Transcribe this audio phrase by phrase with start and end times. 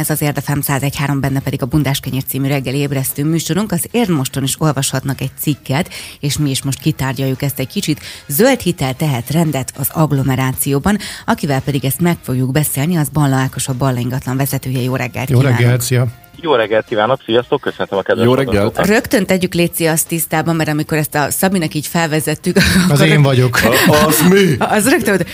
[0.00, 3.72] Ez az Érdefem 101.3, benne pedig a Bundás Kenyér című reggeli ébresztő műsorunk.
[3.72, 5.88] Az Érdmoston is olvashatnak egy cikket,
[6.20, 8.00] és mi is most kitárgyaljuk ezt egy kicsit.
[8.26, 13.68] Zöld hitel tehet rendet az agglomerációban, akivel pedig ezt meg fogjuk beszélni, az Balla Ákos
[13.68, 14.80] a Balla ingatlan vezetője.
[14.80, 16.06] Jó reggelt Jó reggelt, szia!
[16.36, 18.86] Jó reggelt kívánok, sziasztok, köszönöm a kedves Jó reggelt!
[18.86, 22.56] Rögtön tegyük Léci azt tisztában, mert amikor ezt a Szabinak így felvezettük...
[22.88, 23.60] Az én vagyok.
[24.06, 24.54] Az mi?
[24.58, 25.26] Az rögtön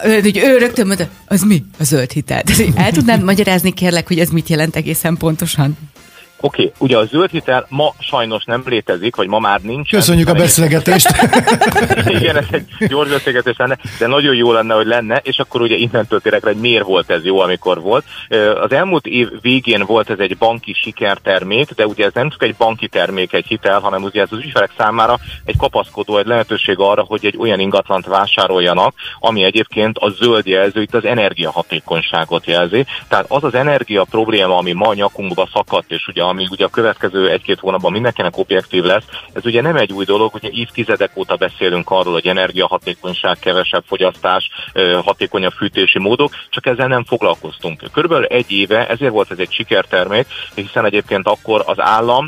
[0.00, 1.64] hogy ő rögtön mondta, az mi?
[1.78, 2.42] A zöld hitel.
[2.74, 5.76] El tudnád magyarázni kérlek, hogy ez mit jelent egészen pontosan?
[6.44, 9.90] Oké, okay, ugye a zöld hitel ma sajnos nem létezik, vagy ma már nincs.
[9.90, 11.08] Köszönjük a beszélgetést.
[12.18, 15.74] Igen, ez egy gyors beszélgetés lenne, de nagyon jó lenne, hogy lenne, és akkor ugye
[15.74, 18.04] innentől tényleg, hogy miért volt ez jó, amikor volt.
[18.60, 22.54] Az elmúlt év végén volt ez egy banki sikertermék, de ugye ez nem csak egy
[22.56, 27.02] banki termék, egy hitel, hanem ugye ez az ügyfelek számára egy kapaszkodó, egy lehetőség arra,
[27.02, 32.86] hogy egy olyan ingatlant vásároljanak, ami egyébként a zöld jelző, itt az energiahatékonyságot jelzi.
[33.08, 37.30] Tehát az az energia probléma, ami ma nyakunkba szakadt, és ugye ami ugye a következő
[37.30, 39.04] egy-két hónapban mindenkinek objektív lesz.
[39.32, 44.50] Ez ugye nem egy új dolog, ugye évtizedek óta beszélünk arról, hogy energiahatékonyság, kevesebb fogyasztás,
[45.04, 47.82] hatékonyabb fűtési módok, csak ezzel nem foglalkoztunk.
[47.92, 52.26] Körülbelül egy éve, ezért volt ez egy sikertermék, hiszen egyébként akkor az állam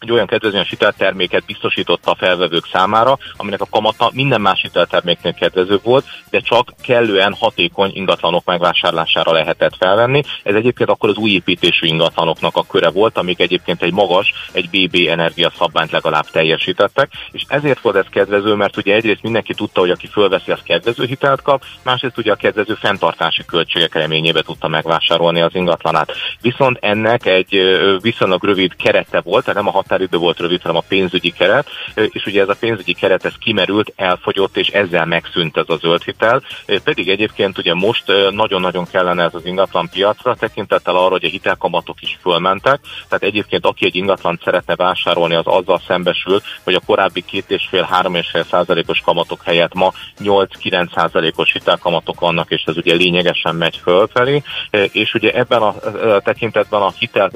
[0.00, 5.80] egy olyan kedvezően hitelterméket biztosította a felvevők számára, aminek a kamata minden más hitelterméknél kedvező
[5.82, 10.22] volt, de csak kellően hatékony ingatlanok megvásárlására lehetett felvenni.
[10.42, 14.68] Ez egyébként akkor az új építésű ingatlanoknak a köre volt, amik egyébként egy magas, egy
[14.70, 19.80] BB energia szabványt legalább teljesítettek, és ezért volt ez kedvező, mert ugye egyrészt mindenki tudta,
[19.80, 24.68] hogy aki fölveszi, az kedvező hitelt kap, másrészt ugye a kedvező fenntartási költségek reményébe tudta
[24.68, 26.12] megvásárolni az ingatlanát.
[26.40, 27.60] Viszont ennek egy
[28.00, 31.68] viszonylag rövid kerete volt, tehát nem a határ határidő volt rövid, hanem a pénzügyi keret,
[31.94, 36.02] és ugye ez a pénzügyi keret ez kimerült, elfogyott, és ezzel megszűnt ez a zöld
[36.02, 36.42] hitel.
[36.84, 42.02] Pedig egyébként ugye most nagyon-nagyon kellene ez az ingatlan piacra, tekintettel arra, hogy a hitelkamatok
[42.02, 47.24] is fölmentek, tehát egyébként aki egy ingatlan szeretne vásárolni, az azzal szembesül, hogy a korábbi
[47.24, 49.92] két és fél, három és fél százalékos kamatok helyett ma
[50.24, 55.74] 8-9 százalékos hitelkamatok vannak, és ez ugye lényegesen megy fölfelé, és ugye ebben a
[56.20, 57.30] tekintetben a hitel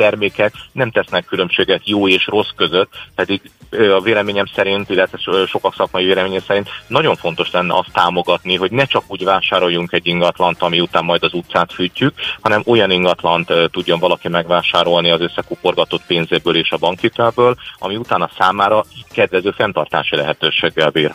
[0.00, 3.40] termékek nem tesznek különbséget jó és rossz között, pedig
[3.70, 8.84] a véleményem szerint, illetve sokak szakmai véleményem szerint nagyon fontos lenne azt támogatni, hogy ne
[8.84, 13.98] csak úgy vásároljunk egy ingatlant, ami után majd az utcát fűtjük, hanem olyan ingatlant tudjon
[13.98, 21.14] valaki megvásárolni az összekuporgatott pénzéből és a bankhitelből, ami utána számára kedvező fenntartási lehetőséggel bír.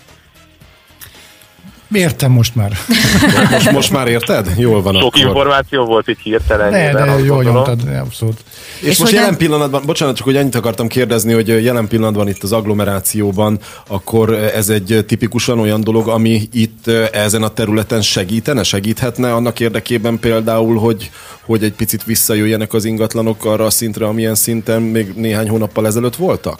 [1.93, 2.71] Értem most már.
[3.51, 4.51] most, most már érted?
[4.57, 5.27] Jól van Sok akkor.
[5.27, 6.71] információ volt itt hirtelen.
[6.71, 8.43] Ne, de jól nyomtad, abszolút.
[8.81, 9.37] És, és most jelen nem...
[9.37, 14.69] pillanatban, bocsánat, csak hogy annyit akartam kérdezni, hogy jelen pillanatban itt az agglomerációban, akkor ez
[14.69, 21.11] egy tipikusan olyan dolog, ami itt ezen a területen segítene, segíthetne annak érdekében például, hogy,
[21.45, 26.15] hogy egy picit visszajöjjenek az ingatlanok arra a szintre, amilyen szinten még néhány hónappal ezelőtt
[26.15, 26.59] voltak?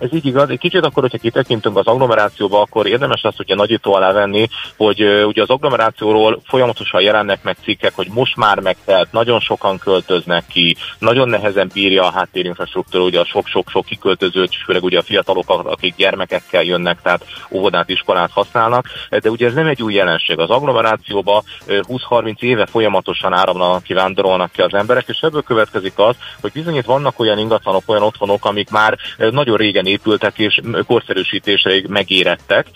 [0.00, 0.50] Ez így igaz.
[0.50, 5.00] Egy kicsit akkor, hogyha kitekintünk az agglomerációba, akkor érdemes azt ugye nagyító alá venni, hogy
[5.24, 10.76] ugye az agglomerációról folyamatosan jelennek meg cikkek, hogy most már megtelt, nagyon sokan költöznek ki,
[10.98, 16.62] nagyon nehezen bírja a háttérinfrastruktúra, ugye a sok-sok-sok kiköltözőt, főleg ugye a fiatalok, akik gyermekekkel
[16.62, 20.38] jönnek, tehát óvodát, iskolát használnak, de ugye ez nem egy új jelenség.
[20.38, 26.16] Az agglomerációba 20-30 éve folyamatosan áramlanak ki, vándorolnak ki az emberek, és ebből következik az,
[26.40, 28.98] hogy bizony itt vannak olyan ingatlanok, olyan otthonok, amik már
[29.30, 32.66] nagyon régen épültek és korszerűsítéseig megérettek,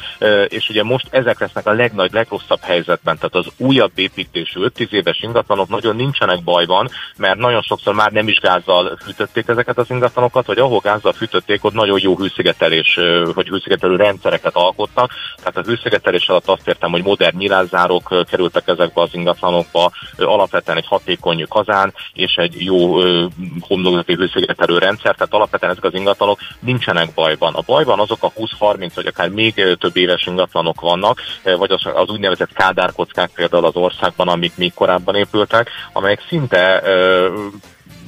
[0.49, 5.19] és ugye most ezek lesznek a legnagy, legrosszabb helyzetben, tehát az újabb építésű 5-10 éves
[5.23, 10.47] ingatlanok nagyon nincsenek bajban, mert nagyon sokszor már nem is gázzal fűtötték ezeket az ingatlanokat,
[10.47, 12.99] vagy ahol gázzal fűtötték, ott nagyon jó hőszigetelés,
[13.35, 19.01] vagy hőszigetelő rendszereket alkottak, tehát a hőszigetelés alatt azt értem, hogy modern nyilázzárok kerültek ezekbe
[19.03, 23.01] az ingatlanokba, alapvetően egy hatékony kazán és egy jó
[23.61, 27.55] homlokzati hőszigetelő rendszer, tehát alapvetően ezek az ingatlanok nincsenek nincsenek bajban.
[27.55, 32.09] A bajban azok a 20-30 vagy akár még több éves ingatlanok vannak, vagy az, az
[32.09, 36.83] úgynevezett kádárkockák például az országban, amik még korábban épültek, amelyek szinte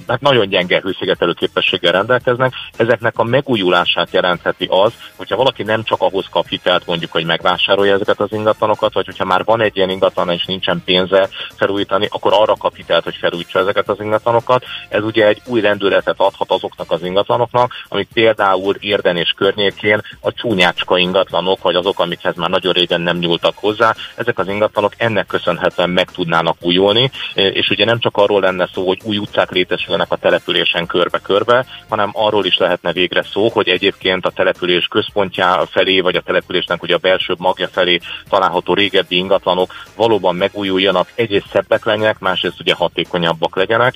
[0.08, 2.53] hát nagyon gyenge hőszigetelő képességgel rendelkeznek.
[2.76, 7.94] Ezeknek a megújulását jelentheti az, hogyha valaki nem csak ahhoz kap hitelt, mondjuk, hogy megvásárolja
[7.94, 12.32] ezeket az ingatlanokat, vagy hogyha már van egy ilyen ingatlan és nincsen pénze felújítani, akkor
[12.35, 14.64] arra kap hitelt, hogy felújítsa ezeket az ingatlanokat.
[14.88, 20.32] Ez ugye egy új lendületet adhat azoknak az ingatlanoknak, amik például Érden és környékén a
[20.32, 23.94] csúnyácska ingatlanok, vagy azok, amikhez már nagyon régen nem nyúltak hozzá.
[24.14, 28.87] Ezek az ingatlanok ennek köszönhetően meg tudnának újulni, és ugye nem csak arról lenne szó,
[28.87, 33.69] hogy új utcák létesülnek, repülnek a településen körbe-körbe, hanem arról is lehetne végre szó, hogy
[33.69, 39.16] egyébként a település központja felé, vagy a településnek ugye a belső magja felé található régebbi
[39.16, 43.94] ingatlanok valóban megújuljanak, egyrészt szebbek legyenek, másrészt ugye hatékonyabbak legyenek.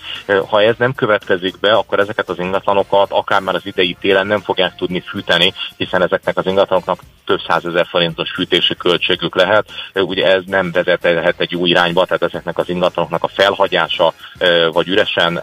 [0.49, 4.41] Ha ez nem következik be, akkor ezeket az ingatlanokat akár már az idei télen nem
[4.41, 9.71] fogják tudni fűteni, hiszen ezeknek az ingatlanoknak több százezer forintos fűtési költségük lehet.
[9.95, 14.13] Ugye ez nem vezethet egy új irányba, tehát ezeknek az ingatlanoknak a felhagyása,
[14.73, 15.41] vagy üresen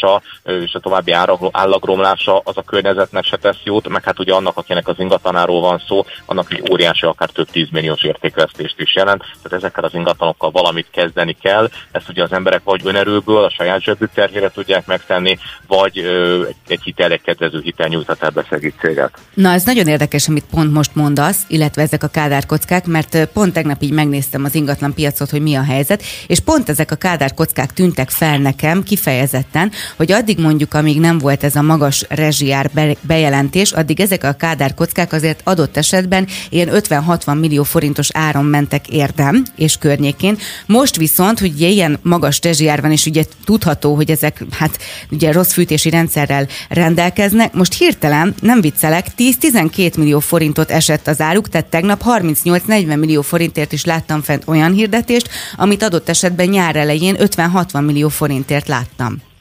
[0.00, 0.22] állása,
[0.64, 1.12] és a további
[1.50, 5.82] állagromlása az a környezetnek se tesz jót, meg hát ugye annak, akinek az ingatlanáról van
[5.86, 9.20] szó, annak egy óriási, akár több tízmilliós értékvesztést is jelent.
[9.20, 11.70] Tehát ezekkel az ingatlanokkal valamit kezdeni kell.
[11.90, 16.82] Ezt ugye az emberek vagy önerőből, a saját zsebük terhére tudják megtenni, vagy ö, egy
[16.82, 19.18] hitel, egy kedvező hitel nyújtat el beszegít céget.
[19.34, 23.82] Na, ez nagyon érdekes, amit pont most mondasz, illetve ezek a kádárkockák, mert pont tegnap
[23.82, 28.10] így megnéztem az ingatlan piacot, hogy mi a helyzet, és pont ezek a kádárkockák tűntek
[28.10, 32.70] fel nekem kifejezetten, hogy addig mondjuk, amíg nem volt ez a magas rezsiár
[33.00, 39.44] bejelentés, addig ezek a kádárkockák azért adott esetben ilyen 50-60 millió forintos áron mentek érdem
[39.56, 40.38] és környékén.
[40.66, 44.78] Most viszont, hogy ilyen magas rezsiár van, és ugye tudható, hogy ezek hát
[45.10, 51.48] ugye rossz fűtési rendszerrel rendelkeznek, most hirtelen, nem viccelek, 10-12 millió forintot esett az áruk,
[51.48, 57.16] tehát tegnap 38-40 millió forintért is láttam fent olyan hirdetést, amit adott esetben nyár elején
[57.18, 59.31] 50-60 millió forintért láttam.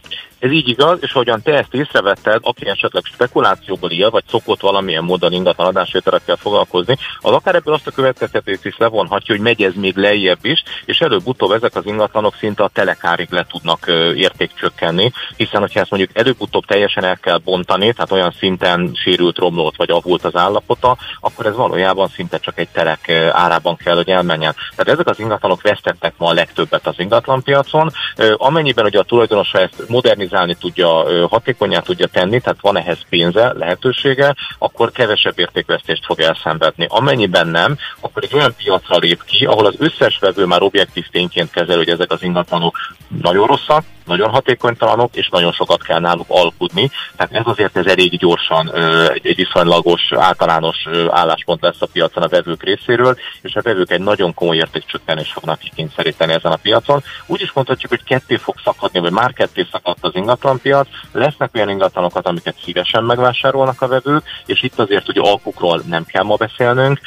[0.42, 5.04] Ez így igaz, és ahogyan te ezt észrevetted, aki esetleg spekulációból él, vagy szokott valamilyen
[5.04, 9.74] módon ingatlan adásvételekkel foglalkozni, az akár ebből azt a következtetést is levonhatja, hogy megy ez
[9.76, 15.62] még lejjebb is, és előbb-utóbb ezek az ingatlanok szinte a telekárig le tudnak értékcsökkenni, hiszen
[15.62, 20.24] hogyha ezt mondjuk előbb-utóbb teljesen el kell bontani, tehát olyan szinten sérült, romlott vagy avult
[20.24, 24.56] az állapota, akkor ez valójában szinte csak egy telek árában kell, hogy elmenjen.
[24.76, 27.92] Tehát ezek az ingatlanok vesztettek ma a legtöbbet az ingatlanpiacon,
[28.38, 33.54] amennyiben ugye a tulajdonosa ezt moderniz optimalizálni tudja, hatékonyá tudja tenni, tehát van ehhez pénze,
[33.54, 36.86] lehetősége, akkor kevesebb értékvesztést fog elszenvedni.
[36.90, 41.52] Amennyiben nem, akkor egy olyan piacra lép ki, ahol az összes vevő már objektív tényként
[41.52, 42.78] kezel, hogy ezek az ingatlanok
[43.22, 46.92] nagyon rosszak, nagyon hatékonytalanok, és nagyon sokat kell náluk alkudni.
[47.16, 48.72] Tehát ez azért ez elég gyorsan
[49.14, 54.34] egy, viszonylagos, általános álláspont lesz a piacon a vevők részéről, és a vevők egy nagyon
[54.34, 57.04] komoly értékcsökkenés fognak kikényszeríteni ezen a piacon.
[57.26, 60.88] Úgy is mondhatjuk, hogy ketté fog szakadni, vagy már ketté szakadt az ingatlanpiac.
[61.12, 66.24] Lesznek olyan ingatlanokat, amiket szívesen megvásárolnak a vevők, és itt azért hogy alkukról nem kell
[66.24, 67.00] ma beszélnünk,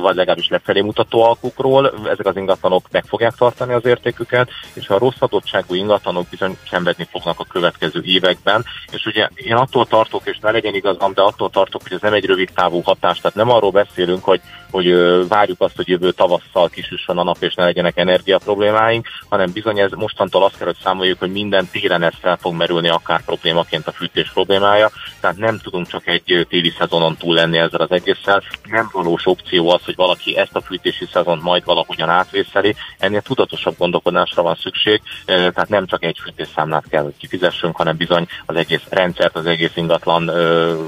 [0.00, 1.92] vagy legalábbis lefelé mutató alkukról.
[2.04, 6.47] Ezek az ingatlanok meg fogják tartani az értéküket, és ha a rossz adottságú ingatlanok bizony
[6.70, 8.64] szenvedni fognak a következő években.
[8.90, 12.12] És ugye én attól tartok, és ne legyen igazam, de attól tartok, hogy ez nem
[12.12, 13.20] egy rövid távú hatás.
[13.20, 14.40] Tehát nem arról beszélünk, hogy,
[14.70, 14.94] hogy
[15.28, 19.78] várjuk azt, hogy jövő tavasszal kisüssön a nap, és ne legyenek energia problémáink, hanem bizony
[19.78, 23.86] ez mostantól azt kell, hogy számoljuk, hogy minden téren ez fel fog merülni akár problémaként
[23.86, 24.90] a fűtés problémája.
[25.20, 28.42] Tehát nem tudunk csak egy téli szezonon túl lenni ezzel az egésszel.
[28.64, 32.74] Nem valós opció az, hogy valaki ezt a fűtési szezont majd valahogyan átvészeli.
[32.98, 38.26] Ennél tudatosabb gondolkodásra van szükség, tehát nem csak egy fűtésszámlát kell, hogy kifizessünk, hanem bizony
[38.46, 40.30] az egész rendszert, az egész ingatlan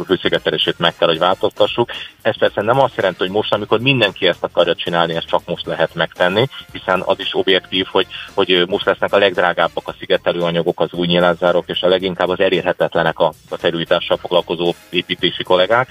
[0.06, 1.91] hőszigetelését meg kell, hogy változtassuk.
[2.23, 5.67] Ez persze nem azt jelenti, hogy most, amikor mindenki ezt akarja csinálni, ezt csak most
[5.67, 10.93] lehet megtenni, hiszen az is objektív, hogy, hogy most lesznek a legdrágábbak a szigetelőanyagok, az
[10.93, 15.88] új nyilázárok, és a leginkább az elérhetetlenek a, a felújítással foglalkozó építési kollégák.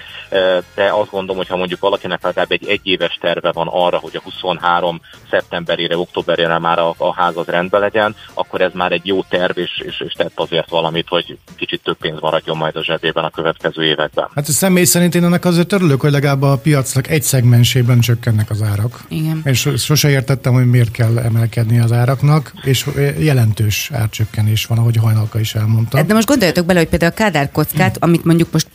[0.74, 4.20] De azt gondolom, hogy ha mondjuk valakinek legalább egy egyéves terve van arra, hogy a
[4.24, 5.00] 23
[5.30, 9.58] szeptemberére, októberére már a, a ház az rendben legyen, akkor ez már egy jó terv,
[9.58, 13.30] és, és, és tett azért valamit, hogy kicsit több pénz maradjon majd a zsebében a
[13.30, 14.28] következő években.
[14.34, 17.22] Hát a személy szerint én ennek azért örülök, hogy legalább a piacnak egy
[17.70, 19.04] szegmensében csökkennek az árak.
[19.08, 19.40] Igen.
[19.44, 22.86] És sose értettem, hogy miért kell emelkedni az áraknak, és
[23.18, 26.02] jelentős árcsökkenés van, ahogy Hajnalka is elmondta.
[26.02, 28.66] De most gondoljatok bele, hogy például a Kádár kockát, amit mondjuk most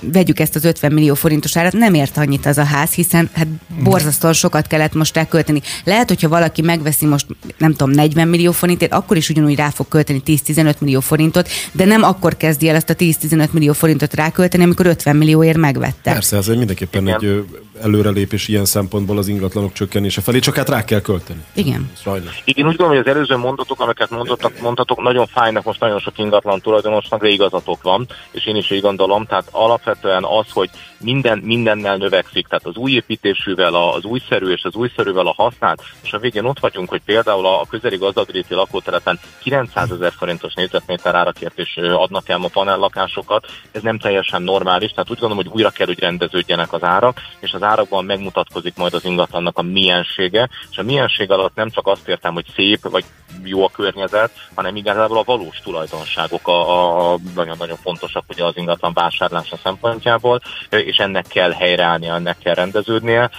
[0.00, 3.46] vegyük ezt az 50 millió forintos árat, nem ért annyit az a ház, hiszen hát
[3.82, 5.62] borzasztóan sokat kellett most rá költeni.
[5.84, 9.88] Lehet, hogyha valaki megveszi most, nem tudom, 40 millió forintért, akkor is ugyanúgy rá fog
[9.88, 14.62] költeni 10-15 millió forintot, de nem akkor kezdi el ezt a 10-15 millió forintot rákölteni,
[14.62, 16.12] amikor 50 millióért megvette.
[16.12, 17.20] Persze, ez mindenképpen Igen.
[17.20, 17.44] egy
[17.82, 21.44] előrelépés ilyen szempontból az ingatlanok csökkenése felé, csak hát rá kell költeni.
[21.52, 21.90] Igen.
[22.02, 22.42] Sajnos.
[22.44, 26.18] Igen, úgy gondolom, hogy az előző mondatok, amiket mondottak, mondhatok, nagyon fájnak most nagyon sok
[26.18, 29.26] ingatlan tulajdonosnak, de igazatok van, és én is így gondolom.
[29.26, 30.70] Tehát alapvetően az, hogy
[31.00, 36.12] minden mindennel növekszik, tehát az új építésűvel, az újszerű és az újszerűvel a használt, és
[36.12, 41.58] a végén ott vagyunk, hogy például a közeli gazdagréti lakótelepen 900 ezer forintos négyzetméter árakért
[41.58, 45.86] is adnak el a panellakásokat, ez nem teljesen normális, tehát úgy gondolom, hogy újra kell,
[45.86, 50.82] hogy rendeződjenek az árak, és az árakban megmutatkozik majd az ingatlannak a miensége, és a
[50.82, 53.04] mienség alatt nem csak azt értem, hogy szép, vagy
[53.44, 58.92] jó a környezet, hanem igazából a valós tulajdonságok a, a nagyon-nagyon fontosak ugye az ingatlan
[58.92, 60.40] vásárlása szempontjából,
[60.88, 63.30] és ennek kell helyreállnia, ennek kell rendeződnie.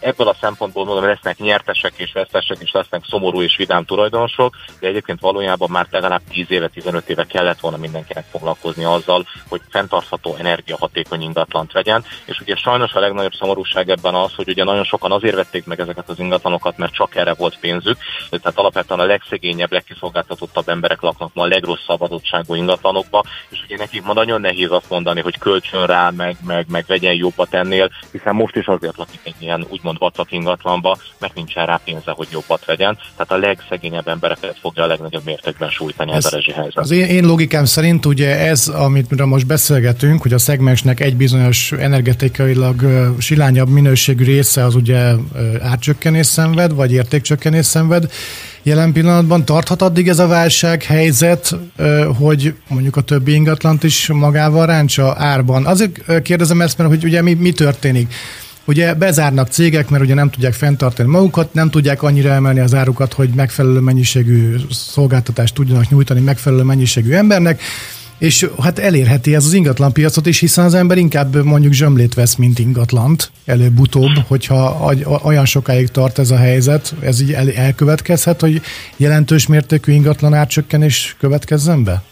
[0.00, 4.86] Ebből a szempontból mondom, lesznek nyertesek és vesztesek, és lesznek szomorú és vidám tulajdonosok, de
[4.86, 10.36] egyébként valójában már legalább 10 éve, 15 éve kellett volna mindenkinek foglalkozni azzal, hogy fenntartható
[10.38, 15.12] energiahatékony ingatlant vegyen, és ugye sajnos a legnagyobb szomorúság ebben az, hogy ugye nagyon sokan
[15.12, 17.98] azért vették meg ezeket az ingatlanokat, mert csak erre volt pénzük,
[18.30, 24.02] tehát alapvetően a legszegényebb, legkiszolgáltatottabb emberek laknak ma a legrosszabb adottságú ingatlanokba, és ugye nekik
[24.02, 28.34] ma nagyon nehéz azt mondani, hogy kölcsön rá, meg, meg, meg vegyen jobbat ennél, hiszen
[28.34, 32.28] most is azért lakik egy ilyen úgymond úgymond vacak ingatlanba, mert nincsen rá pénze, hogy
[32.32, 32.98] jobbat vegyen.
[33.16, 36.76] Tehát a legszegényebb embereket fogja a legnagyobb mértékben sújtani ez, ez a rezsihelyzet.
[36.76, 41.72] Az én, én logikám szerint ugye ez, amit most beszélgetünk, hogy a szegmensnek egy bizonyos
[41.72, 42.82] energetikailag
[43.18, 45.12] silányabb minőségű része az ugye
[45.60, 48.12] árcsökkenés szenved, vagy értékcsökkenés szenved,
[48.64, 51.56] jelen pillanatban tarthat addig ez a válság helyzet,
[52.18, 55.66] hogy mondjuk a többi ingatlant is magával ráncsa árban?
[55.66, 58.14] Azért kérdezem ezt, mert hogy ugye mi, mi történik?
[58.66, 63.12] Ugye bezárnak cégek, mert ugye nem tudják fenntartani magukat, nem tudják annyira emelni az árukat,
[63.12, 67.60] hogy megfelelő mennyiségű szolgáltatást tudjanak nyújtani megfelelő mennyiségű embernek,
[68.18, 72.34] és hát elérheti ez az ingatlan piacot is, hiszen az ember inkább mondjuk zsömlét vesz,
[72.34, 74.92] mint ingatlant, előbb-utóbb, hogyha
[75.22, 78.62] olyan sokáig tart ez a helyzet, ez így elkövetkezhet, hogy
[78.96, 82.02] jelentős mértékű ingatlan árcsökkenés következzen be?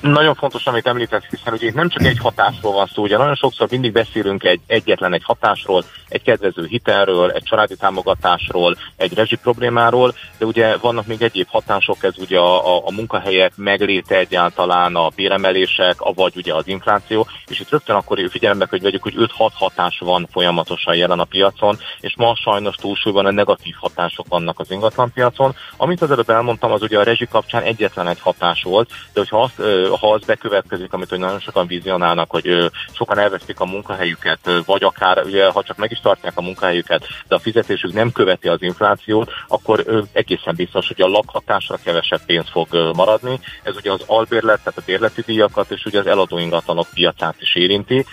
[0.00, 3.34] Nagyon fontos, amit említett, hiszen ugye itt nem csak egy hatásról van szó, ugye nagyon
[3.34, 9.36] sokszor mindig beszélünk egy egyetlen egy hatásról, egy kedvező hitelről, egy családi támogatásról, egy rezsi
[9.36, 14.96] problémáról, de ugye vannak még egyéb hatások, ez ugye a, a, a munkahelyek megléte egyáltalán,
[14.96, 19.50] a béremelések, vagy ugye az infláció, és itt rögtön akkor figyelembe, hogy vegyük, hogy 5-6
[19.54, 24.70] hatás van folyamatosan jelen a piacon, és ma sajnos túlsúlyban a negatív hatások vannak az
[24.70, 25.54] ingatlanpiacon.
[25.76, 29.42] Amit az előbb elmondtam, az ugye a rezsi kapcsán egyetlen egy hatás volt, de hogyha
[29.42, 29.58] azt
[29.96, 35.22] ha az bekövetkezik, amit hogy nagyon sokan vizionálnak, hogy sokan elvesztik a munkahelyüket, vagy akár,
[35.24, 39.32] ugye, ha csak meg is tartják a munkahelyüket, de a fizetésük nem követi az inflációt,
[39.48, 43.40] akkor egészen biztos, hogy a lakhatásra kevesebb pénz fog maradni.
[43.62, 47.54] Ez ugye az albérlet, tehát a bérleti díjakat, és ugye az eladó ingatlanok piacát is
[47.54, 48.06] érinti.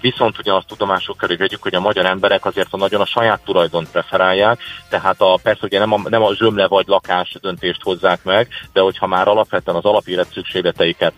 [0.00, 3.06] Viszont ugye azt tudomásuk kell, hogy vegyük, hogy a magyar emberek azért a nagyon a
[3.06, 7.82] saját tulajdon preferálják, tehát a, persze ugye nem a, nem a zsömle vagy lakás döntést
[7.82, 11.17] hozzák meg, de hogyha már alapvetően az alapélet szükségleteiket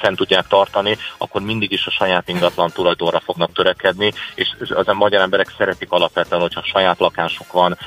[0.00, 4.94] fent tudják tartani, akkor mindig is a saját ingatlan tulajdonra fognak törekedni, és az a
[4.94, 7.78] magyar emberek szeretik alapvetően, hogyha saját lakásuk van,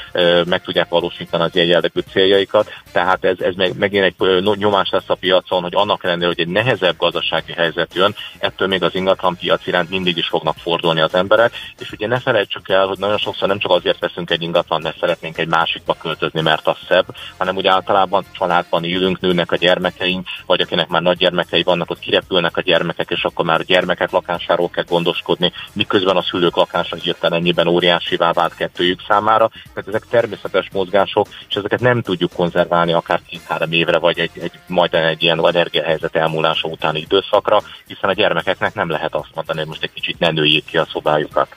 [0.46, 5.04] meg tudják valósítani az ilyen jellegű céljaikat, tehát ez, ez meg, megint egy nyomás lesz
[5.10, 9.36] a piacon, hogy annak ellenére, hogy egy nehezebb gazdasági helyzet jön, ettől még az ingatlan
[9.36, 13.18] piac iránt mindig is fognak fordulni az emberek, és ugye ne felejtsük el, hogy nagyon
[13.18, 17.06] sokszor nem csak azért veszünk egy ingatlan, mert szeretnénk egy másikba költözni, mert az szebb,
[17.38, 22.03] hanem ugye általában családban élünk, nőnek a gyermekeink, vagy akinek már nagy gyermekei vannak, ott
[22.04, 26.96] kirepülnek a gyermekek, és akkor már a gyermekek lakásáról kell gondoskodni, miközben a szülők lakása
[26.96, 29.50] hirtelen ennyiben óriásivá vált kettőjük számára.
[29.74, 34.52] Tehát ezek természetes mozgások, és ezeket nem tudjuk konzerválni akár két-három évre, vagy egy, egy
[34.68, 39.68] majdnem egy ilyen energiahelyzet elmúlása utáni időszakra, hiszen a gyermekeknek nem lehet azt mondani, hogy
[39.68, 41.48] most egy kicsit ne nőjék ki a szobájukat.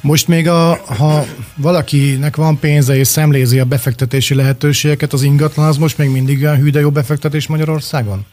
[0.00, 1.24] Most még, a, ha
[1.56, 6.56] valakinek van pénze és szemlézi a befektetési lehetőségeket, az ingatlan az most még mindig olyan
[6.56, 8.26] hű, de jó befektetés Magyarországon?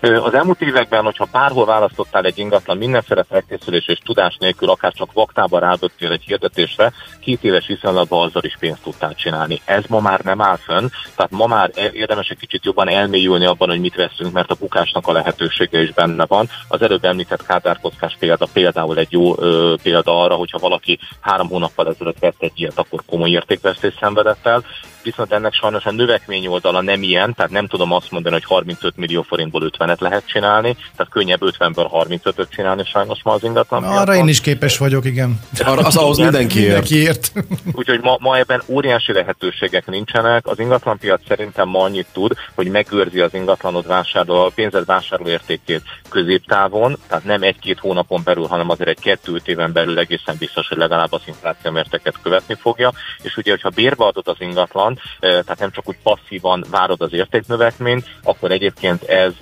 [0.00, 5.12] Az elmúlt években, hogyha bárhol választottál egy ingatlan mindenféle felkészülés és tudás nélkül, akár csak
[5.12, 9.60] vaktában rádöttél egy hirdetésre, két éves viszonylatban azzal is pénzt tudtál csinálni.
[9.64, 13.68] Ez ma már nem áll fönn, tehát ma már érdemes egy kicsit jobban elmélyülni abban,
[13.68, 16.48] hogy mit veszünk, mert a bukásnak a lehetősége is benne van.
[16.68, 21.88] Az előbb említett kádárkockás példa például egy jó ö, példa arra, hogyha valaki három hónappal
[21.88, 24.64] ezelőtt vett egy ilyet, akkor komoly értékvesztés szenvedett el
[25.08, 28.96] viszont ennek sajnos a növekmény oldala nem ilyen, tehát nem tudom azt mondani, hogy 35
[28.96, 33.84] millió forintból 50-et lehet csinálni, tehát könnyebb 50-ből 35-öt csinálni sajnos ma az ingatlan.
[33.84, 34.14] Arra piacon.
[34.14, 35.40] én is képes vagyok, igen.
[35.58, 36.60] Arra, az ahhoz mindenki
[36.96, 37.32] ért.
[37.72, 40.46] Úgyhogy ma, ma ebben óriási lehetőségek nincsenek.
[40.46, 45.82] Az ingatlanpiac szerintem ma annyit tud, hogy megőrzi az ingatlanod vásárló, a pénzed vásárló értékét
[46.08, 50.78] középtávon, tehát nem egy-két hónapon belül, hanem azért egy kettő éven belül egészen biztos, hogy
[50.78, 52.92] legalább az infláció mérteket követni fogja.
[53.22, 58.06] És ugye, hogyha bérbe adod az ingatlan, tehát nem csak úgy passzívan várod az értéknövekményt,
[58.22, 59.32] akkor egyébként ez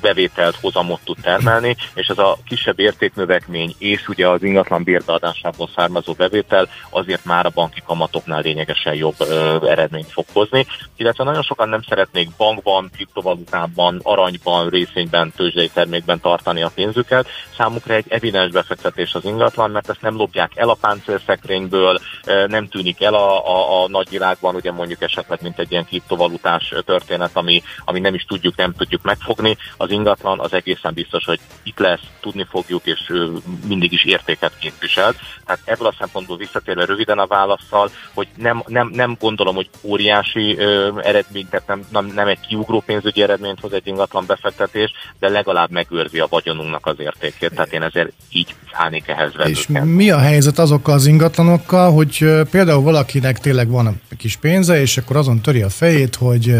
[0.00, 6.12] bevételt, hozamot tud termelni, és ez a kisebb értéknövekmény és ugye az ingatlan bérbeadásából származó
[6.12, 9.16] bevétel azért már a banki kamatoknál lényegesen jobb
[9.62, 16.62] eredményt fog hozni, illetve nagyon sokan nem szeretnék bankban, kriptovalutában, aranyban, részvényben, tőzsdei termékben tartani
[16.62, 17.26] a pénzüket.
[17.56, 21.98] Számukra egy evidens befektetés az ingatlan, mert ezt nem lopják el a páncélszekrényből,
[22.46, 27.30] nem tűnik el a, a, a nagyvilágban, ugye mondjuk esetleg mint egy ilyen kriptovalutás történet,
[27.32, 29.56] ami, ami nem is tudjuk, nem tudjuk megfogni.
[29.76, 33.12] Az ingatlan az egészen biztos, hogy itt lesz, tudni fogjuk, és
[33.66, 35.14] mindig is értéket képvisel.
[35.46, 40.56] Tehát ebből a szempontból visszatérve röviden a válaszsal, hogy nem, nem, nem gondolom, hogy óriási
[40.58, 45.28] ö, eredmény, tehát nem, nem, nem egy kiugró pénzügyi eredményt hoz egy ingatlan befektetés, de
[45.28, 47.54] legalább megőrzi a vagyonunknak az értékét.
[47.54, 52.82] Tehát én ezért így állnék ehhez És mi a helyzet azokkal az ingatlanokkal, hogy például
[52.82, 56.54] valakinek tényleg van egy kis pénze, és akkor azon töri a fejét, hogy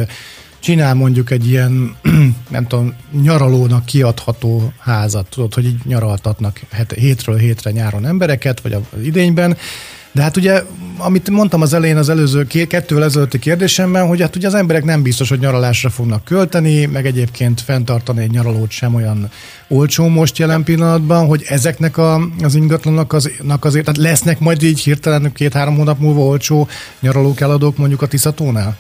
[0.59, 1.97] csinál mondjuk egy ilyen,
[2.57, 6.61] nem tudom, nyaralónak kiadható házat, tudod, hogy így nyaraltatnak
[6.95, 9.57] hétről hétre nyáron embereket, vagy az idényben,
[10.13, 10.63] de hát ugye,
[10.99, 15.03] amit mondtam az elején az előző kettővel ezelőtti kérdésemben, hogy hát ugye az emberek nem
[15.03, 19.31] biztos, hogy nyaralásra fognak költeni, meg egyébként fenntartani egy nyaralót sem olyan
[19.77, 24.81] olcsó most jelen pillanatban, hogy ezeknek a, az ingatlanok az, azért, tehát lesznek majd így
[24.81, 26.69] hirtelen két-három hónap múlva olcsó
[27.01, 28.77] nyaralók eladók mondjuk a Tiszatónál?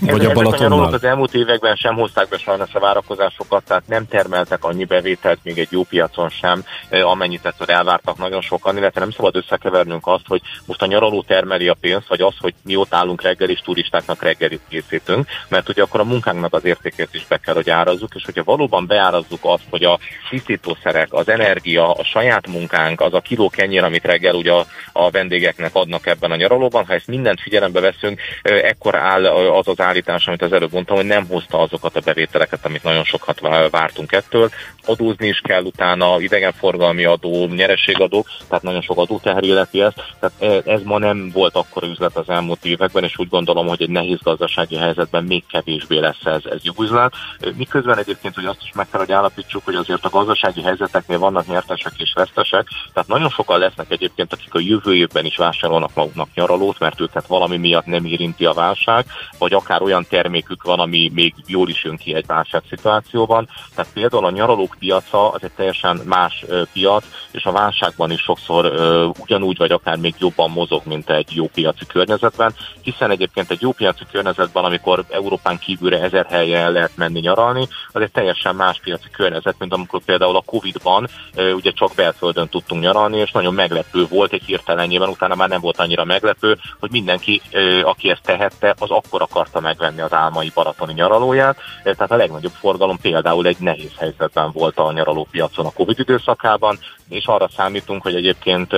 [0.00, 0.92] Vagy a Balatonnál?
[0.92, 5.58] Az elmúlt években sem hozták be sajnos a várakozásokat, tehát nem termeltek annyi bevételt még
[5.58, 10.40] egy jó piacon sem, amennyit ettől elvártak nagyon sokan, illetve nem szabad összekevernünk azt, hogy
[10.66, 14.22] most a nyaraló termeli a pénzt, vagy az, hogy mi ott állunk reggel és turistáknak
[14.22, 18.24] reggelit készítünk, mert ugye akkor a munkánknak az értékét is be kell, hogy árazzuk, és
[18.24, 19.98] hogyha valóban beárazzuk azt, hogy a
[20.30, 25.10] tisztítószerek, az energia, a saját munkánk, az a kiló kenyér, amit reggel ugye a, a
[25.10, 30.26] vendégeknek adnak ebben a nyaralóban, ha ezt mindent figyelembe veszünk, ekkor áll az az állítás,
[30.26, 34.50] amit az előbb mondtam, hogy nem hozta azokat a bevételeket, amit nagyon sokat vártunk ettől.
[34.86, 40.82] Adózni is kell utána, idegenforgalmi adó, nyerességadó, tehát nagyon sok adó terhéleti ezt, tehát ez
[40.82, 44.76] ma nem volt akkor üzlet az elmúlt években, és úgy gondolom, hogy egy nehéz gazdasági
[44.76, 47.12] helyzetben még kevésbé lesz ez, ez jó üzlet.
[47.56, 51.46] Miközben egyébként, hogy azt is meg kell, hogy állapítsuk, hogy azért a gazdasági helyzeteknél vannak
[51.46, 56.28] nyertesek és vesztesek, tehát nagyon sokan lesznek egyébként, akik a jövő évben is vásárolnak maguknak
[56.34, 59.04] nyaralót, mert őket valami miatt nem érinti a válság,
[59.38, 63.48] vagy akár olyan termékük van, ami még jól is jön ki egy válság szituációban.
[63.74, 68.72] Tehát például a nyaralók piaca az egy teljesen más piac, és a válságban is sokszor
[69.18, 73.72] ugyanúgy, vagy akár még jobban mozog, mint egy jó piaci környezetben, hiszen egyébként egy jó
[73.72, 79.10] piaci környezetben, amikor Európán kívülre ezer helyen lehet menni nyaralni, az egy teljesen más piaci
[79.10, 81.08] környezet, mint amikor például a Covid-ban
[81.54, 85.78] ugye csak belföldön tudtunk nyaralni, és nagyon meglepő volt egy hirtelenjében, utána már nem volt
[85.78, 87.42] annyira meglepő, hogy mindenki,
[87.82, 91.58] aki ezt tehette, az akkor akarta megvenni az álmai baratoni nyaralóját.
[91.82, 97.24] Tehát a legnagyobb forgalom például egy nehéz helyzetben volt a nyaralópiacon a Covid időszakában, és
[97.26, 98.68] arra számítunk, hogy egyébként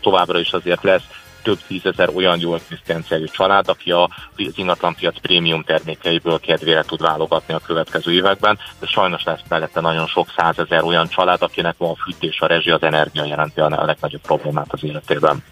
[0.00, 1.04] továbbra is azért lesz
[1.46, 7.60] több tízezer olyan jó egzisztenciájú család, aki a ingatlanpiac prémium termékeiből kedvére tud válogatni a
[7.66, 12.46] következő években, de sajnos lesz mellette nagyon sok százezer olyan család, akinek van fűtés, a
[12.46, 15.44] rezsi, az energia jelenti a legnagyobb problémát az életében.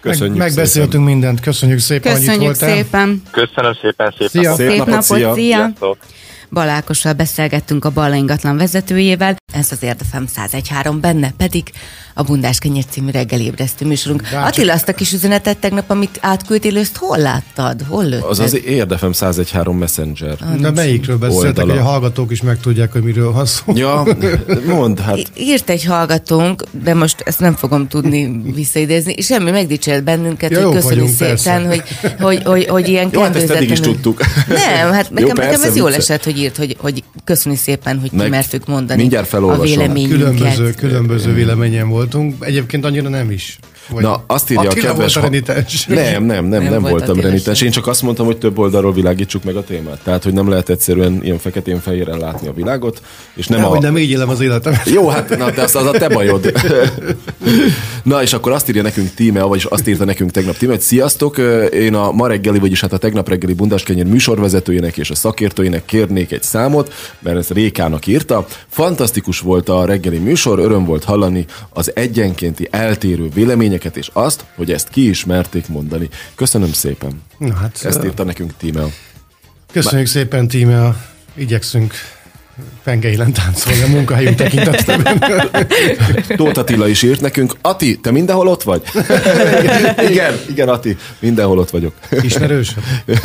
[0.00, 1.06] Köszönjük Meg, megbeszéltünk szépen.
[1.06, 2.76] mindent, köszönjük szépen, köszönjük hogy itt voltál.
[2.76, 3.22] szépen.
[3.30, 4.42] Köszönöm szépen, szép szia.
[4.42, 4.56] napot.
[4.56, 5.34] Szép, szép napot, szia.
[5.34, 5.72] szia.
[6.50, 11.72] Balákossal beszélgettünk a Balla ingatlan vezetőjével, ez az Érdefem 101.3, benne pedig
[12.14, 14.22] a Bundás Kenyér című reggel ébresztő műsorunk.
[14.22, 14.46] Gácsak.
[14.46, 17.84] Attila, azt a kis üzenetet tegnap, amit átküldtél, ezt hol láttad?
[17.88, 18.28] Hol lőtted?
[18.28, 20.36] Az az Érdefem 101.3 Messenger.
[20.40, 21.72] Ah, De melyikről beszéltek, oldala.
[21.72, 23.72] hogy a hallgatók is megtudják, hogy miről van szó.
[23.74, 24.06] Ja,
[24.66, 25.18] mondd, hát.
[25.36, 30.66] Írt egy hallgatónk, de most ezt nem fogom tudni visszaidézni, és semmi megdicsért bennünket, ja,
[30.66, 31.82] hogy köszöni szépen, hogy,
[32.20, 34.20] hogy, hogy, hogy ilyen Jó, hát ezt eddig is tudtuk.
[34.48, 38.10] Nem, hát nekem, jó, nekem ez jól esett, hogy írt, hogy, hogy köszöni szépen, hogy
[38.10, 40.18] kimertük mondani mindjárt a véleményünket.
[40.18, 42.44] Különböző, különböző véleményen voltunk.
[42.44, 43.58] Egyébként annyira nem is.
[43.88, 45.14] Vagy Na, azt írja Attila a kedves...
[45.14, 45.86] Volt a renitens.
[45.86, 47.60] Nem, nem, nem, nem, nem voltam renitens.
[47.60, 50.00] Én csak azt mondtam, hogy több oldalról világítsuk meg a témát.
[50.02, 53.02] Tehát, hogy nem lehet egyszerűen ilyen feketén-fehéren látni a világot.
[53.34, 53.70] És nem, nem a...
[53.70, 54.74] hogy nem így élem az életem.
[54.84, 56.52] Jó, hát na, de az, az a te bajod.
[58.02, 61.38] na, és akkor azt írja nekünk Tíme, vagyis azt írta nekünk tegnap Tíme, hogy sziasztok,
[61.72, 66.32] én a ma reggeli, vagyis hát a tegnap reggeli Bundáskenyér műsorvezetőjének és a szakértőinek kérnék
[66.32, 68.46] egy számot, mert ez Rékának írta.
[68.68, 73.28] Fantasztikus volt a reggeli műsor, öröm volt hallani az egyenkénti eltérő
[73.78, 76.08] véleményeket, és azt, hogy ezt ki is merték mondani.
[76.34, 77.22] Köszönöm szépen.
[77.38, 78.88] Na hát, Ezt írta nekünk Tímea.
[79.72, 80.22] Köszönjük Bár...
[80.22, 80.96] szépen, Tímea.
[81.34, 81.94] Igyekszünk
[82.84, 85.22] pengeilen táncolni a munkahelyünk tekintetében.
[86.36, 87.54] Tóth Attila is írt nekünk.
[87.60, 88.82] Ati, te mindenhol ott vagy?
[90.10, 91.92] igen, igen, Ati, mindenhol ott vagyok.
[92.22, 92.74] Ismerős?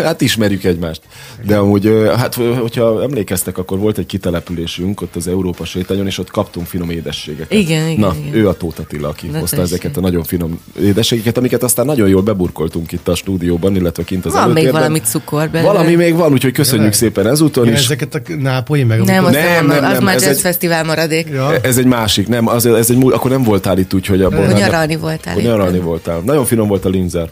[0.03, 1.01] hát ismerjük egymást.
[1.45, 6.31] De amúgy, hát hogyha emlékeztek, akkor volt egy kitelepülésünk ott az Európa sétányon, és ott
[6.31, 7.53] kaptunk finom édességeket.
[7.53, 7.99] Igen, igen.
[7.99, 8.35] Na, igen.
[8.35, 12.07] ő a Tóth Attila, aki Na, hozta ezeket a nagyon finom édességeket, amiket aztán nagyon
[12.07, 15.71] jól beburkoltunk itt a stúdióban, illetve kint az Van még valami cukor belőle.
[15.71, 17.13] Valami még van, úgyhogy köszönjük Tényleg?
[17.13, 17.83] szépen ezúton Igen, is.
[17.83, 20.35] ezeket a nápolyi meg Nem, amikor- az, Nem, nem, nem, az nem, már ez jazz
[20.35, 21.27] egy- fesztivál maradék.
[21.31, 21.55] Ja.
[21.61, 24.57] Ez egy másik, nem, az, ez egy akkor nem voltál itt, úgyhogy abban Akkor nem-
[24.57, 25.33] nyaralni voltál.
[25.33, 26.19] Akkor nyaralni voltál.
[26.25, 27.29] Nagyon finom volt a linzer.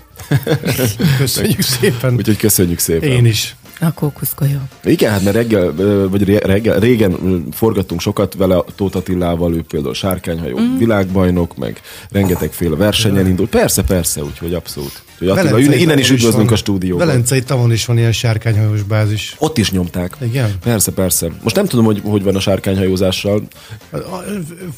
[1.18, 2.14] Köszönjük szépen.
[2.16, 3.10] Úgyhogy köszönjük szépen.
[3.10, 3.56] Én is.
[3.84, 4.60] A kókuszgolyó.
[4.84, 5.74] Igen, hát mert reggel,
[6.10, 10.78] vagy reggel, régen forgattunk sokat vele Tóth Attilával, ő például sárkányhajó mm.
[10.78, 13.50] világbajnok, meg rengetegféle versenyen indult.
[13.50, 15.04] Persze, persze, úgyhogy abszolút.
[15.14, 16.54] Úgyhogy Attila, innen, innen is üdvözlünk van.
[16.54, 17.08] a stúdióban.
[17.08, 19.36] Velencei tavon is van ilyen sárkányhajós bázis.
[19.38, 20.18] Ott is nyomták.
[20.22, 20.52] Igen?
[20.64, 21.28] Persze, persze.
[21.44, 23.42] Most nem tudom, hogy hogy van a sárkányhajózással.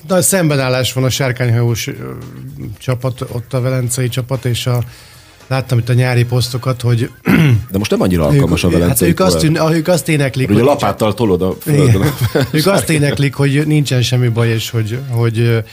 [0.07, 1.89] De szembenállás van a sárkányhajós
[2.77, 4.83] csapat, ott a velencei csapat, és a,
[5.53, 7.09] láttam itt a nyári posztokat, hogy
[7.71, 10.57] De most nem annyira alkalmas a hát velencei ők azt, tűn, ők azt éneklik, Ugye
[10.57, 12.13] hogy lapáttal tolod a földön.
[12.51, 15.63] ők azt éneklik, hogy nincsen semmi baj, és hogy, hogy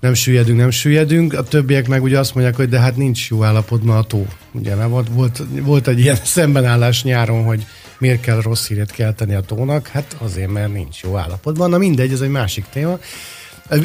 [0.00, 1.32] nem süllyedünk, nem süllyedünk.
[1.32, 4.26] A többiek meg ugye azt mondják, hogy de hát nincs jó állapotban a tó.
[4.52, 7.66] Ugye, mert volt, volt, volt egy ilyen szembenállás nyáron, hogy
[7.98, 9.86] miért kell rossz híret kelteni a tónak?
[9.86, 11.70] Hát azért, mert nincs jó állapotban.
[11.70, 12.98] Na mindegy, ez egy másik téma.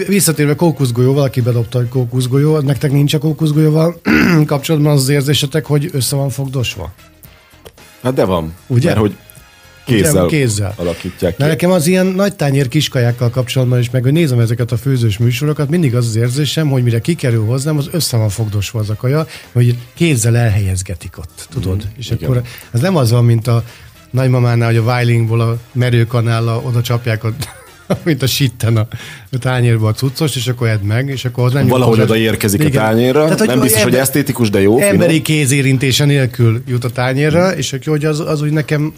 [0.08, 4.02] Visszatérve kókuszgolyó, valaki bedobta, hogy kókuszgolyó, nektek nincs a kókuszgolyóval
[4.46, 6.94] kapcsolatban az, érzésetek, hogy össze van fogdosva?
[8.02, 8.54] Hát de van.
[8.68, 8.88] Ugye?
[8.88, 9.16] Mert hogy
[9.86, 10.74] kézzel, kézzel.
[10.76, 11.42] alakítják ki.
[11.42, 15.18] De nekem az ilyen nagy tányér kiskajákkal kapcsolatban is, meg hogy nézem ezeket a főzős
[15.18, 18.96] műsorokat, mindig az az érzésem, hogy mire kikerül hozzám, az össze van fogdosva az a
[18.96, 21.76] kaja, hogy kézzel elhelyezgetik ott, tudod?
[21.76, 22.30] Mm, és igen.
[22.30, 22.42] akkor
[22.72, 23.64] ez nem az van, mint a
[24.10, 27.34] nagymamánál, hogy a Weilingból a merőkanállal oda csapják a
[28.04, 28.88] mint a sitten a,
[29.32, 32.60] a tányérba a cuccos, és akkor edd meg, és akkor az nem Valahogy oda érkezik
[32.62, 32.84] a Igen.
[32.84, 33.24] tányérra.
[33.24, 35.24] Tehát, nem biztos, hogy ember- esztétikus, de jó, Emberi finom.
[35.24, 38.94] kézérintése nélkül jut a tányérra, és akkor, hogy az, az úgy nekem,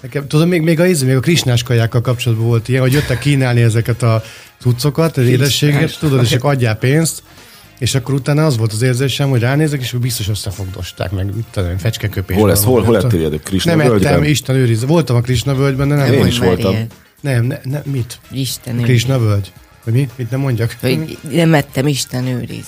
[0.00, 3.18] nekem tudom, még, még a, íz- még a krisnás kajákkal kapcsolatban volt ilyen, hogy jöttek
[3.18, 4.22] kínálni ezeket a
[4.60, 7.22] cuccokat, az édességet, tudod, és akkor adjál pénzt,
[7.78, 11.78] és akkor utána az volt az érzésem, hogy ránézek, és biztos összefogdosták meg, mit tudom,
[11.78, 12.36] fecskeköpés.
[12.36, 12.64] Hol ez?
[12.64, 13.42] Hol- hol Nem ettél ilyet?
[13.42, 14.22] Krisna Nem ettem?
[14.24, 14.84] Isten őriz.
[14.84, 16.12] Voltam a Krisna völgyben, de nem.
[16.12, 16.72] Én is voltam.
[16.72, 16.92] ilyet.
[17.20, 18.18] Nem, ne, ne, mit?
[18.30, 19.52] Isten Krisna völgy.
[19.84, 20.08] Vagy mi?
[20.16, 20.76] Mit nem mondjak?
[20.80, 22.66] Hogy nem ettem, Isten őriz.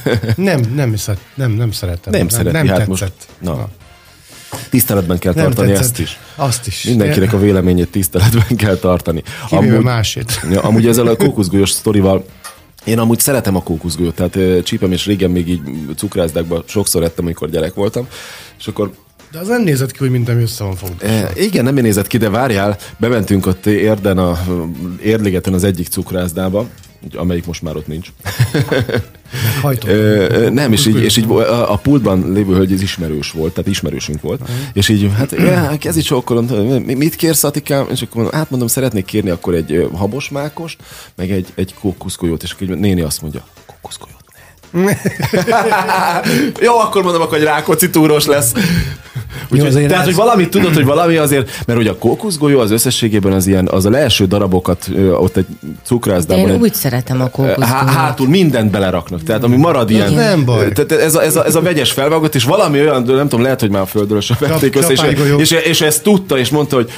[0.36, 2.12] Nem, nem, szeret, nem, nem szeretem.
[2.12, 2.88] Nem szereti, nem hát tetszett.
[2.88, 3.68] most- na.
[4.70, 5.84] Tiszteletben kell Nem tartani tetszett.
[5.84, 6.18] ezt is.
[6.34, 6.82] Azt is.
[6.82, 9.22] Mindenkinek a véleményét tiszteletben kell tartani.
[9.48, 10.40] Kivéve másét.
[10.50, 12.24] Ja, amúgy ezzel a kókuszgolyós sztorival
[12.84, 15.60] én amúgy szeretem a kókuszgolyót, tehát csípem, és régen még így
[15.96, 18.08] cukrászdákban sokszor ettem, amikor gyerek voltam,
[18.58, 18.92] és akkor
[19.32, 21.04] De az nem nézett ki, hogy ami össze van fogva.
[21.06, 24.38] E, igen, nem nézett ki, de várjál, bementünk ott Érden, a
[25.02, 26.66] Érdligeten az egyik cukrászdába,
[27.14, 28.08] amelyik most már ott nincs.
[29.60, 29.90] Hajtott.
[29.90, 33.54] Ö, ö, nem, és így, és így a, a pultban lévő hölgy ez ismerős volt,
[33.54, 34.40] tehát ismerősünk volt,
[34.72, 36.44] és így, hát ja, kezdj csókolom,
[36.84, 37.86] mi- mit kérsz, Atikám?
[37.90, 40.78] És akkor mondom, hát mondom, szeretnék kérni akkor egy habosmákost,
[41.16, 44.20] meg egy, egy kókuszgolyót, és akkor néni azt mondja, kókuszgolyót
[44.70, 44.92] ne.
[46.66, 48.52] Jó, akkor mondom, akkor egy Rákóczi túros lesz.
[49.48, 53.46] Úgyhogy, tehát, hogy valamit tudod, hogy valami azért, mert ugye a kókuszgolyó az összességében az
[53.46, 55.46] ilyen, az a leelső darabokat ott egy
[55.84, 56.48] cukrászdában.
[56.48, 57.90] Én egy- úgy szeretem a Há, kókuszgolyót.
[57.90, 60.12] hátul mindent beleraknak, tehát ami marad ilyen.
[60.12, 60.72] nem baj.
[60.72, 63.60] Tehát ez a, ez, a, ez a vegyes felvágott, és valami olyan, nem tudom, lehet,
[63.60, 65.00] hogy már a földről sem vették össze, és,
[65.38, 66.90] és, és, ezt tudta, és mondta, hogy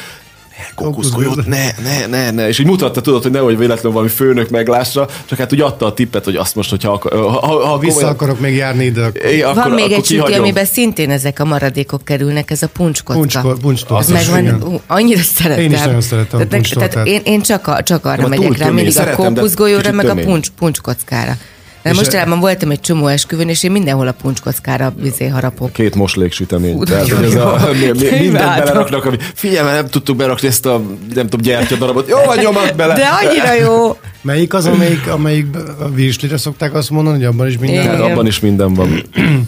[0.74, 5.08] kókuszgolyót, ne, ne, ne, ne, és így mutatta, tudod, hogy nehogy véletlenül valami főnök meglássa,
[5.24, 7.92] csak hát úgy adta a tippet, hogy azt most, hogyha akar, ha, ha, ha Vissza
[7.94, 9.04] komolyan- akarok még járni ide.
[9.04, 10.38] akkor É, akkor, Van még akkor egy kihagyom.
[10.38, 13.20] amiben szintén ezek a maradékok kerülnek, ez a puncskocka.
[13.20, 13.96] Puncsko- puncstól.
[13.96, 14.80] Az megvan, igen.
[14.86, 15.64] annyira szeretem.
[15.64, 18.28] Én is nagyon szeretem a tehát, nek- tehát én, én csak, a, csak arra a
[18.28, 21.36] megyek rá, mindig a kókuszgolyóra, meg a puncs, puncskockára.
[21.82, 25.72] De És mostanában voltam egy csomó esküvőn, és én mindenhol a puncskockára vizé harapok.
[25.72, 26.76] Két moslék sütemény.
[26.76, 30.48] Fú, Tehát, de hogy ez a, mi, mi, mindent beleraknak, ami, figyelj, nem tudtuk berakni
[30.48, 30.82] ezt a,
[31.14, 32.08] nem tudom, gyertyadarabot.
[32.08, 32.94] Jó, van nyomad bele.
[32.94, 33.98] De annyira jó!
[34.22, 35.46] Melyik az, amelyik, amelyik
[35.78, 37.82] a virslire szokták azt mondani, hogy abban is minden?
[37.82, 37.96] Igen.
[37.96, 39.02] Hát abban is minden van.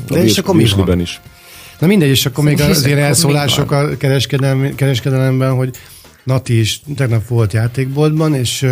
[0.08, 1.00] A és akkor mi van?
[1.00, 1.20] is.
[1.78, 3.88] Na mindegy, és akkor még És az ilyen akkor elszólások a
[4.76, 5.70] kereskedelemben, hogy
[6.24, 8.66] Nati is tegnap volt játékboltban, és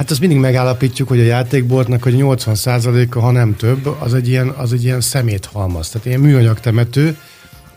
[0.00, 4.48] hát azt mindig megállapítjuk, hogy a játékboltnak hogy 80%-a, ha nem több, az egy ilyen,
[4.48, 7.16] az egy ilyen szeméthalmaz, tehát ilyen műanyag temető,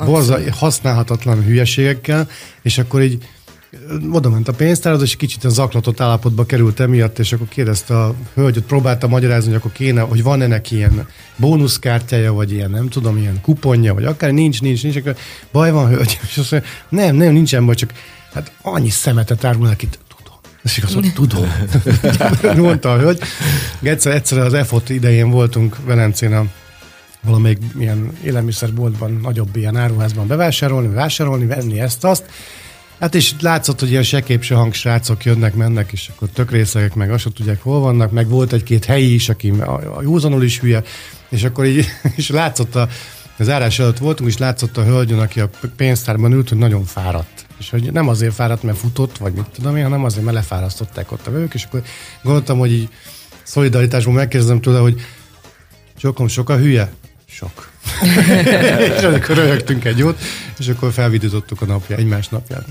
[0.05, 2.27] borza, használhatatlan hülyeségekkel,
[2.62, 3.27] és akkor így
[4.12, 8.15] oda ment a pénztárhoz, és kicsit a zaklatott állapotba került emiatt, és akkor kérdezte a
[8.33, 12.89] hölgy, hogy próbálta magyarázni, hogy akkor kéne, hogy van ennek ilyen bónuszkártyája, vagy ilyen, nem
[12.89, 15.15] tudom, ilyen kuponja, vagy akár nincs, nincs, nincs, akkor
[15.51, 17.93] baj van, hölgy, és azt mondja, nem, nem, nincsen baj, csak
[18.33, 19.99] hát annyi szemetet árulnak itt,
[20.63, 21.45] És mondta, tudom.
[22.56, 23.19] Mondta, hogy
[23.82, 26.45] egyszer, egyszer az EFOT idején voltunk Velencén a
[27.23, 32.23] valamelyik ilyen élelmiszerboltban, nagyobb ilyen áruházban bevásárolni, vásárolni, venni ezt, azt.
[32.99, 37.28] Hát és látszott, hogy ilyen seképse hangsrácok jönnek, mennek, és akkor tök részegek, meg azt
[37.34, 40.84] tudják, hol vannak, meg volt egy-két helyi is, aki a, a józanul is hülye,
[41.30, 42.88] és akkor így, és látszott a,
[43.38, 47.42] az árás előtt voltunk, és látszott a hölgyön, aki a pénztárban ült, hogy nagyon fáradt.
[47.63, 51.12] És hogy nem azért fáradt, mert futott, vagy mit tudom én, hanem azért, mert lefárasztották
[51.12, 51.84] ott a vevők, és akkor
[52.23, 52.89] gondoltam, hogy így
[53.43, 55.02] szolidaritásban megkérdezem tőle, hogy
[55.97, 56.91] sokom sok a hülye?
[57.26, 57.69] Sok.
[58.97, 60.19] és akkor röhögtünk egy jót,
[60.60, 62.65] és akkor felvidítottuk a napja, egymás napját.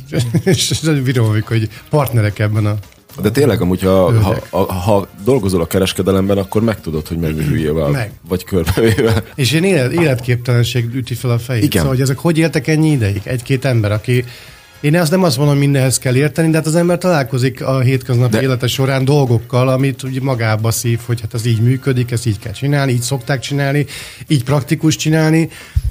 [0.44, 2.76] és bírom, hogy partnerek ebben a
[3.20, 7.88] de tényleg amúgy, ha, ha, ha, ha dolgozol a kereskedelemben, akkor megtudod, hogy mennyi hülyével
[7.88, 8.12] meg.
[8.28, 9.24] vagy körbevével.
[9.34, 11.62] És én élet, életképtelenség üti fel a fejét.
[11.62, 11.76] Igen.
[11.82, 13.20] Szóval, hogy ezek hogy éltek ennyi ideig?
[13.24, 14.24] Egy-két ember, aki
[14.82, 17.80] én azt nem azt mondom, hogy mindenhez kell érteni, de hát az ember találkozik a
[17.80, 18.42] hétköznapi de...
[18.42, 22.52] élete során dolgokkal, amit úgy magába szív, hogy hát ez így működik, ezt így kell
[22.52, 23.86] csinálni, így szokták csinálni,
[24.26, 25.48] így praktikus csinálni,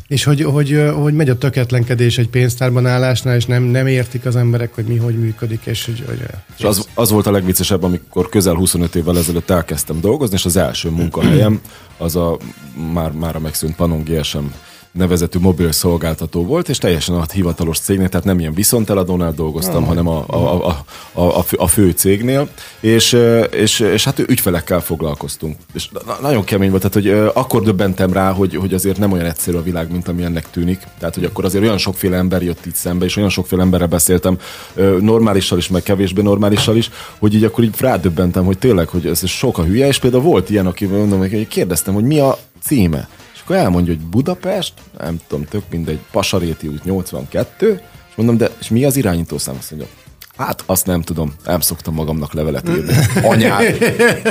[0.08, 4.36] és hogy, hogy, hogy megy a töketlenkedés egy pénztárban állásnál, és nem, nem értik az
[4.36, 5.62] emberek, hogy mi hogy működik.
[5.65, 6.21] És, hogy, hogy
[6.58, 10.58] és az, az volt a legviccesebb, amikor közel 25 évvel ezelőtt elkezdtem dolgozni, és az
[10.58, 11.62] első munkahelyem
[11.97, 12.38] az a
[12.93, 14.45] már, már a megszűnt Panon GSM
[14.91, 20.08] nevezetű mobil szolgáltató volt, és teljesen a hivatalos cégnél, tehát nem ilyen viszonteladónál dolgoztam, hanem
[20.08, 20.84] a, a, a,
[21.21, 22.49] a, a fő cégnél,
[22.80, 23.17] és,
[23.51, 25.56] és, és hát ügyfelekkel foglalkoztunk.
[25.73, 25.89] És
[26.21, 29.63] nagyon kemény volt, tehát hogy akkor döbbentem rá, hogy, hogy azért nem olyan egyszerű a
[29.63, 30.80] világ, mint ami ennek tűnik.
[30.99, 34.38] Tehát, hogy akkor azért olyan sokféle ember jött itt szembe, és olyan sokféle emberrel beszéltem,
[34.99, 39.27] normálissal is, meg kevésbé normálissal is, hogy így akkor így rádöbbentem, hogy tényleg, hogy ez
[39.27, 43.10] sok a hülye, és például volt ilyen, aki mondom, hogy kérdeztem, hogy mi a címe
[43.52, 48.70] akkor elmondja, hogy Budapest, nem tudom, tök mindegy, Pasaréti út 82, és mondom, de és
[48.70, 49.56] mi az irányítószám?
[49.60, 49.90] Azt mondja,
[50.38, 52.94] Hát azt nem tudom, nem szoktam magamnak levelet írni.
[53.24, 53.62] Anyád.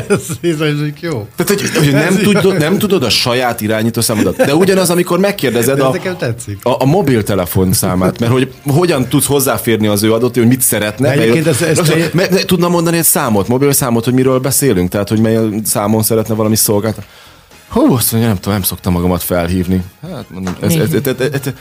[0.09, 0.61] ez, ez
[1.00, 1.26] jó.
[1.37, 4.37] Tehát, hogy, hogy nem, tudod, nem tudod a saját irányítószámodat.
[4.37, 5.94] De ugyanaz, amikor megkérdezed a,
[6.62, 11.14] a, a mobiltelefon számát, mert hogy hogyan tudsz hozzáférni az ő adott, hogy mit szeretne.
[11.16, 11.80] Mert, ez, ez
[12.12, 16.35] me, tudna mondani egy számot, mobil számot, hogy miről beszélünk, tehát hogy mely számon szeretne
[16.35, 17.04] valami szolgáltat.
[17.70, 19.83] Hú, azt mondja, nem tudom, nem szoktam magamat felhívni.
[20.02, 21.52] Hát mondom, ez, ez, ez, ez, ez,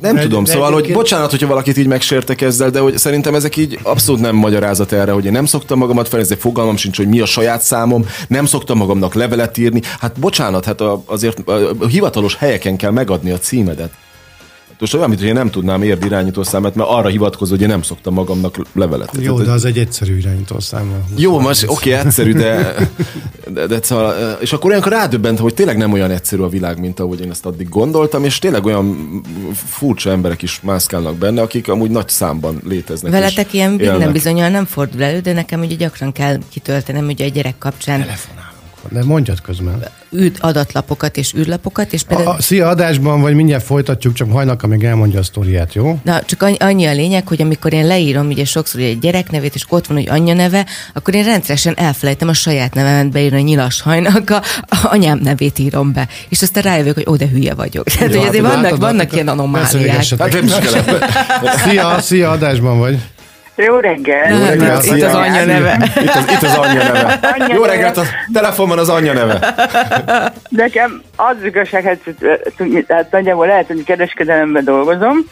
[0.00, 3.34] nem de, tudom, de szóval, hogy bocsánat, hogyha valakit így megsértek ezzel, de hogy szerintem
[3.34, 6.96] ezek így abszolút nem magyarázat erre, hogy én nem szoktam magamat fel, ezért fogalmam sincs,
[6.96, 9.80] hogy mi a saját számom, nem szoktam magamnak levelet írni.
[9.98, 13.92] Hát bocsánat, hát azért a hivatalos helyeken kell megadni a címedet.
[14.80, 17.82] Most olyan, mint hogy én nem tudnám érdi irányítószámát, mert arra hivatkozó, hogy én nem
[17.82, 19.10] szoktam magamnak levelet.
[19.20, 21.04] Jó, Tehát, de az egy egyszerű irányítószám.
[21.16, 22.74] Jó, most oké, okay, egyszerű, de,
[23.54, 27.00] de, de szóval, és akkor olyankor rádöbbent, hogy tényleg nem olyan egyszerű a világ, mint
[27.00, 29.20] ahogy én ezt addig gondoltam, és tényleg olyan
[29.66, 33.12] furcsa emberek is mászkálnak benne, akik amúgy nagy számban léteznek.
[33.12, 37.28] Veletek ilyen nem bizonyal nem fordul elő, de nekem ugye gyakran kell kitöltenem ugye a
[37.28, 38.00] gyerek kapcsán.
[38.00, 38.49] Telefonál
[38.88, 39.84] de mondjad közben.
[40.10, 41.92] Üd adatlapokat és űrlapokat.
[41.92, 42.28] És például...
[42.28, 45.98] a, a, szia adásban, vagy mindjárt folytatjuk, csak hajnalka még elmondja a sztoriát, jó?
[46.04, 49.64] Na, csak annyi a lényeg, hogy amikor én leírom ugye sokszor egy gyerek nevét, és
[49.68, 53.80] ott van, hogy anyja neve, akkor én rendszeresen elfelejtem a saját nevemet beírni a nyilas
[53.80, 54.36] hajnalka,
[54.68, 56.08] a anyám nevét írom be.
[56.28, 57.84] És aztán rájövök, hogy ó, de hülye vagyok.
[57.84, 60.02] Tehát, hogy azért vannak, vannak ilyen anomáliák.
[61.64, 62.98] szia, szia, adásban vagy.
[63.56, 64.30] Jó reggel!
[64.32, 64.80] Jó reggel!
[64.82, 65.90] Itt az anyja neve.
[66.00, 67.18] Itt az, itt az anyja neve.
[67.22, 69.54] Anya Jó reggelt, a telefonban az anyja neve.
[70.48, 71.98] Nekem az igazság,
[72.56, 75.24] hogy hát nagyjából lehet, hogy kereskedelemben dolgozom,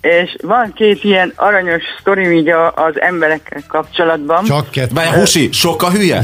[0.00, 4.44] és van két ilyen aranyos sztori így az emberekkel kapcsolatban.
[4.44, 4.94] Csak kettő.
[4.94, 6.22] Bár Husi, sok a hülye?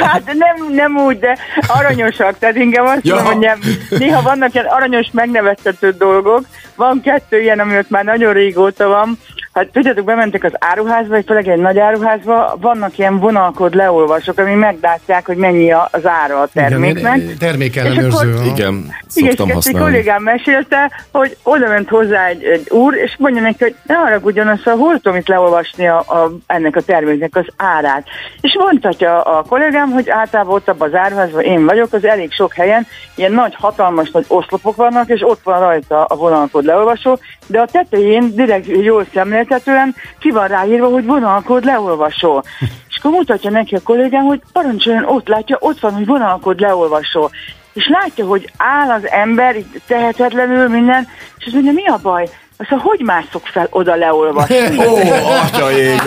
[0.00, 3.22] hát nem, nem úgy, de aranyosak, tehát inkább azt ja.
[3.22, 6.44] mondom, hogy néha vannak ilyen aranyos megneveztető dolgok.
[6.74, 9.18] Van kettő ilyen, ami ott már nagyon régóta van,
[9.56, 14.54] Hát tudjátok, bementek az áruházba, vagy főleg egy nagy áruházba, vannak ilyen vonalkod leolvasók, ami
[14.54, 17.16] meglátják, hogy mennyi az ára a terméknek.
[17.16, 18.34] Igen, termékellenőrző.
[18.44, 23.42] Igen, szoktam igen, egy kollégám mesélte, hogy oda ment hozzá egy, egy úr, és mondja
[23.42, 27.46] neki, hogy ne haragudjon, azt, hol tudom itt leolvasni a, a, ennek a terméknek az
[27.56, 28.06] árát.
[28.40, 32.54] És mondhatja a kollégám, hogy általában ott abban az áruházban én vagyok, az elég sok
[32.54, 37.60] helyen ilyen nagy, hatalmas nagy oszlopok vannak, és ott van rajta a vonalkod leolvasó, de
[37.60, 39.06] a tetején direkt jól
[39.46, 42.44] szemléltetően ki van ráírva, hogy vonalkód leolvasó.
[42.88, 47.30] És akkor mutatja neki a kollégám, hogy parancsoljon, ott látja, ott van, hogy vonalkód leolvasó.
[47.72, 52.28] És látja, hogy áll az ember, itt tehetetlenül minden, és azt mondja, mi a baj?
[52.58, 54.78] Azt mondja, hogy mászok fel oda leolvasni?
[54.88, 54.96] Ó,
[55.44, 56.00] atya ég!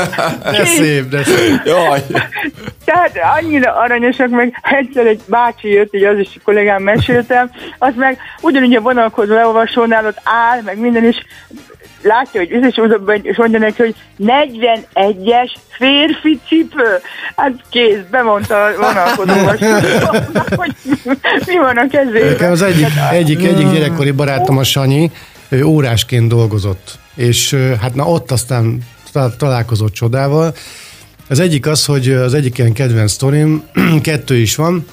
[0.56, 1.60] De szép, de szép.
[1.64, 2.02] Jaj.
[2.84, 7.92] Tehát annyira aranyosak, meg egyszer egy bácsi jött, így az is a kollégám meséltem, az
[7.96, 11.16] meg ugyanúgy a vonalkozó leolvasónál ott áll, meg minden is
[12.06, 12.80] látja, hogy és
[13.22, 17.00] és mondja neki, hogy 41-es férfi cipő.
[17.36, 19.58] Hát kész, bemondta a vonalkozóvas,
[20.60, 20.74] hogy
[21.46, 22.50] mi van a kezében.
[22.50, 25.10] Az egyik, egyik, egyik gyerekkori barátom a Sanyi,
[25.48, 28.78] ő órásként dolgozott, és hát na ott aztán
[29.38, 30.54] találkozott csodával.
[31.28, 33.62] Az egyik az, hogy az egyik ilyen kedvenc sztorim,
[34.02, 34.86] kettő is van,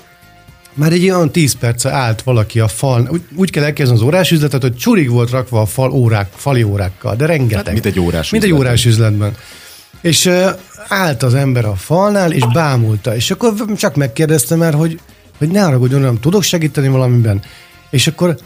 [0.74, 4.32] már egy olyan 10 perce állt valaki a fal, úgy, úgy kell elkezdeni az órás
[4.32, 7.66] üzletet, hogy csurig volt rakva a fal órák, fali órákkal, de rengeteg.
[7.66, 8.66] Hát, mint egy órás Mint üzletben.
[8.66, 9.36] egy órás üzletben.
[10.02, 10.50] És uh,
[10.88, 13.16] állt az ember a falnál, és bámulta.
[13.16, 15.00] És akkor csak megkérdeztem már, hogy,
[15.38, 17.42] hogy ne haragudjon, nem tudok segíteni valamiben.
[17.90, 18.38] És akkor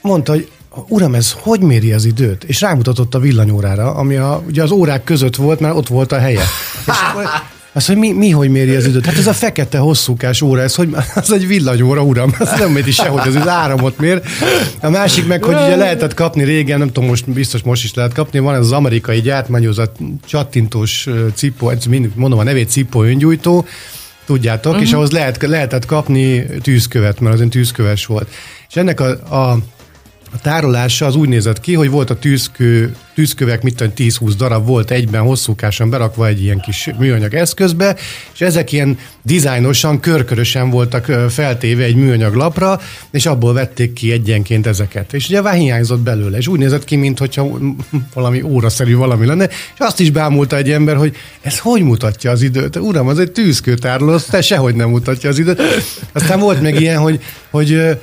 [0.00, 0.50] mondta, hogy
[0.88, 2.44] uram, ez hogy méri az időt?
[2.44, 6.18] És rámutatott a villanyórára, ami a, ugye az órák között volt, mert ott volt a
[6.18, 6.42] helye.
[6.86, 7.24] És akkor
[7.76, 9.06] azt, hogy mi, mi hogy méri az időt?
[9.06, 12.90] Hát ez a fekete hosszúkás óra, ez hogy, az egy villanyóra, uram, az nem méri
[12.90, 14.22] sehogy, az, az áramot mér.
[14.80, 18.12] A másik meg, hogy ugye lehetett kapni régen, nem tudom, most biztos most is lehet
[18.12, 21.72] kapni, van ez az amerikai gyártmányozat csattintós cipó,
[22.14, 23.66] mondom a nevét cipó öngyújtó,
[24.26, 24.82] tudjátok, uh-huh.
[24.82, 24.98] és mhm.
[24.98, 28.28] ahhoz lehet, lehetett kapni tűzkövet, mert az tűzköves volt.
[28.68, 29.58] És ennek a, a
[30.36, 34.66] a tárolása az úgy nézett ki, hogy volt a tűzkő, tűzkövek, mit tudom, 10-20 darab
[34.66, 37.96] volt egyben hosszúkásan berakva egy ilyen kis műanyag eszközbe,
[38.34, 44.66] és ezek ilyen dizájnosan, körkörösen voltak feltéve egy műanyag lapra, és abból vették ki egyenként
[44.66, 45.12] ezeket.
[45.12, 47.46] És ugye hiányzott belőle, és úgy nézett ki, mintha
[48.14, 52.42] valami óraszerű valami lenne, és azt is bámulta egy ember, hogy ez hogy mutatja az
[52.42, 52.76] időt?
[52.76, 55.62] Uram, az egy tűzkőtárló, te sehogy nem mutatja az időt.
[56.12, 57.20] Aztán volt meg ilyen, hogy,
[57.50, 57.98] hogy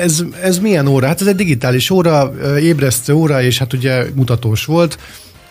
[0.00, 1.06] ez, ez milyen óra?
[1.06, 4.98] Hát ez egy digitális óra, ébresztő óra, és hát ugye mutatós volt,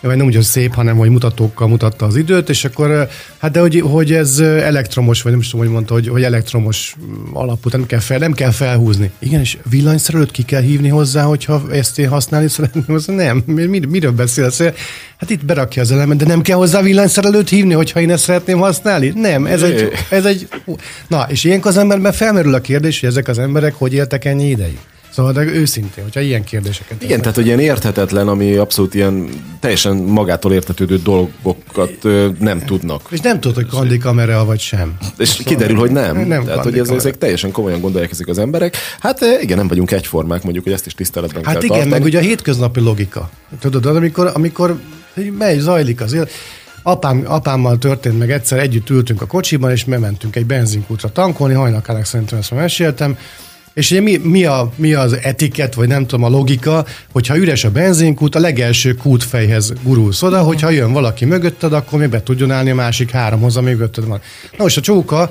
[0.00, 3.60] vagy nem úgy, hogy szép, hanem hogy mutatókkal mutatta az időt, és akkor, hát de
[3.60, 6.96] hogy, hogy ez elektromos, vagy nem is tudom, hogy mondta, hogy, hogy elektromos
[7.32, 9.10] alapú, nem kell, fel, nem kell felhúzni.
[9.18, 13.86] Igen, és villanyszerelőt ki kell hívni hozzá, hogyha ezt én használni szeretném, az nem, mir,
[13.86, 14.60] miről beszélsz?
[15.16, 18.58] Hát itt berakja az elemet, de nem kell hozzá villanyszerelőt hívni, hogyha én ezt szeretném
[18.58, 19.12] használni?
[19.14, 20.48] Nem, ez egy, ez egy...
[21.08, 24.48] Na, és ilyenkor az emberben felmerül a kérdés, hogy ezek az emberek hogy éltek ennyi
[24.48, 24.78] ideig?
[25.16, 27.02] Szóval de őszintén, hogyha ilyen kérdéseket...
[27.02, 29.28] Igen, tehát hogy ilyen érthetetlen, ami abszolút ilyen
[29.60, 33.00] teljesen magától értetődő dolgokat ö, nem tudnak.
[33.10, 34.96] És nem tudod, hogy kandi kamera vagy sem.
[35.18, 36.16] És szóval kiderül, hogy nem.
[36.16, 38.76] nem tehát, hogy ez, ezek teljesen komolyan gondolják ezek az emberek.
[39.00, 41.98] Hát igen, nem vagyunk egyformák, mondjuk, hogy ezt is tiszteletben hát kell igen, tartani.
[41.98, 43.30] meg ugye a hétköznapi logika.
[43.60, 44.80] Tudod, amikor, amikor
[45.38, 46.30] megy, zajlik az élet.
[46.82, 52.04] Apám, apámmal történt meg egyszer, együtt ültünk a kocsiban, és mentünk egy benzinkútra tankolni, hajnakának
[52.04, 53.18] szerintem ezt meséltem,
[53.76, 57.64] és ugye mi, mi, a, mi az etiket, vagy nem tudom, a logika, hogyha üres
[57.64, 62.50] a benzinkút, a legelső kútfejhez gurulsz oda, hogyha jön valaki mögötted, akkor még be tudjon
[62.50, 64.20] állni a másik háromhoz, ami mögötted van.
[64.56, 65.30] Na most a csóka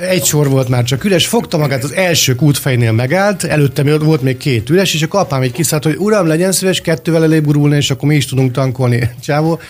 [0.00, 4.36] egy sor volt már csak üres, fogta magát az első kútfejnél megállt, előtte volt még
[4.36, 7.90] két üres, és akkor apám egy kiszállt, hogy uram, legyen szíves kettővel elébb gurulni, és
[7.90, 9.10] akkor mi is tudunk tankolni.
[9.24, 9.60] Csávó,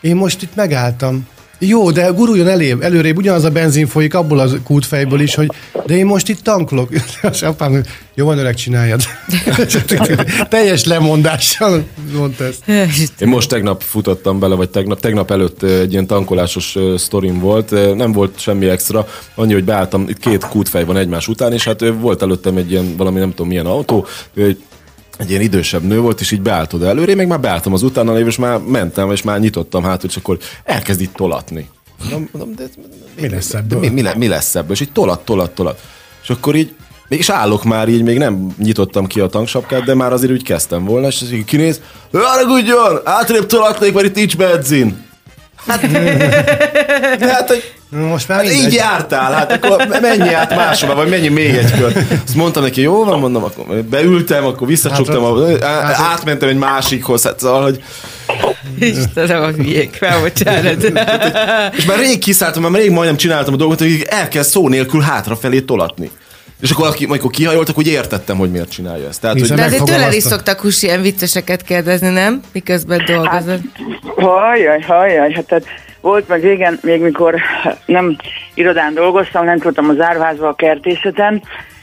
[0.00, 1.26] én most itt megálltam.
[1.66, 5.50] Jó, de guruljon elébb, előrébb, ugyanaz a benzin folyik abból az kútfejből is, hogy
[5.86, 6.88] de én most itt tankolok.
[7.32, 7.82] És apám,
[8.14, 9.00] jó van öreg, csináljad.
[10.48, 11.84] Teljes lemondással
[12.16, 12.62] mondta ezt.
[13.20, 18.12] Én most tegnap futottam bele, vagy tegnap, tegnap előtt egy ilyen tankolásos sztorim volt, nem
[18.12, 22.22] volt semmi extra, annyi, hogy beálltam, itt két kútfej van egymás után, és hát volt
[22.22, 24.06] előttem egy ilyen valami nem tudom milyen autó,
[25.18, 28.12] egy ilyen idősebb nő volt, és így beállt oda előre, még már beálltam az utána
[28.12, 31.68] lévő, és már mentem, és már nyitottam hát, és akkor elkezd itt tolatni.
[32.00, 32.64] Mondom, mondom, de,
[33.20, 33.78] mi lesz ebből?
[33.78, 34.72] Mi, mi, mi lesz ebből?
[34.72, 35.80] És így tolat, tolat, tolat.
[36.22, 36.74] És akkor így
[37.08, 40.84] Mégis állok már így, még nem nyitottam ki a tanksapkát, de már azért úgy kezdtem
[40.84, 41.80] volna, és így kinéz,
[42.12, 45.04] haragudjon, átrébb tolatnék, mert itt nincs benzin.
[45.66, 45.80] Hát,
[47.32, 51.54] hát hogy most már hát így jártál, hát akkor menj át máshova, vagy menj még
[51.54, 51.92] egy kör.
[52.24, 55.24] Azt mondtam neki, jó van, mondom, akkor beültem, akkor visszacsuktam,
[55.60, 57.82] hát, hát, átmentem egy másikhoz, hát szóval, hogy...
[58.78, 60.82] Istenem, a hülyék, felbocsánat.
[61.76, 65.60] és már rég kiszálltam, már rég majdnem csináltam a dolgot, hogy elkezd szó nélkül hátrafelé
[65.60, 66.10] tolatni.
[66.60, 69.20] És akkor, amikor kihajoltak, úgy értettem, hogy miért csinálja ezt.
[69.20, 69.48] Tehát, hogy...
[69.48, 72.42] De azért tőle is szoktak hús ilyen vicceseket kérdezni, nem?
[72.52, 73.60] Miközben dolgozod.
[74.16, 75.64] Hát, hajjaj, hajjaj, hát tehát
[76.04, 77.34] volt meg régen, még mikor
[77.86, 78.16] nem
[78.54, 81.42] irodán dolgoztam, nem tudtam az árvázba a kertészeten,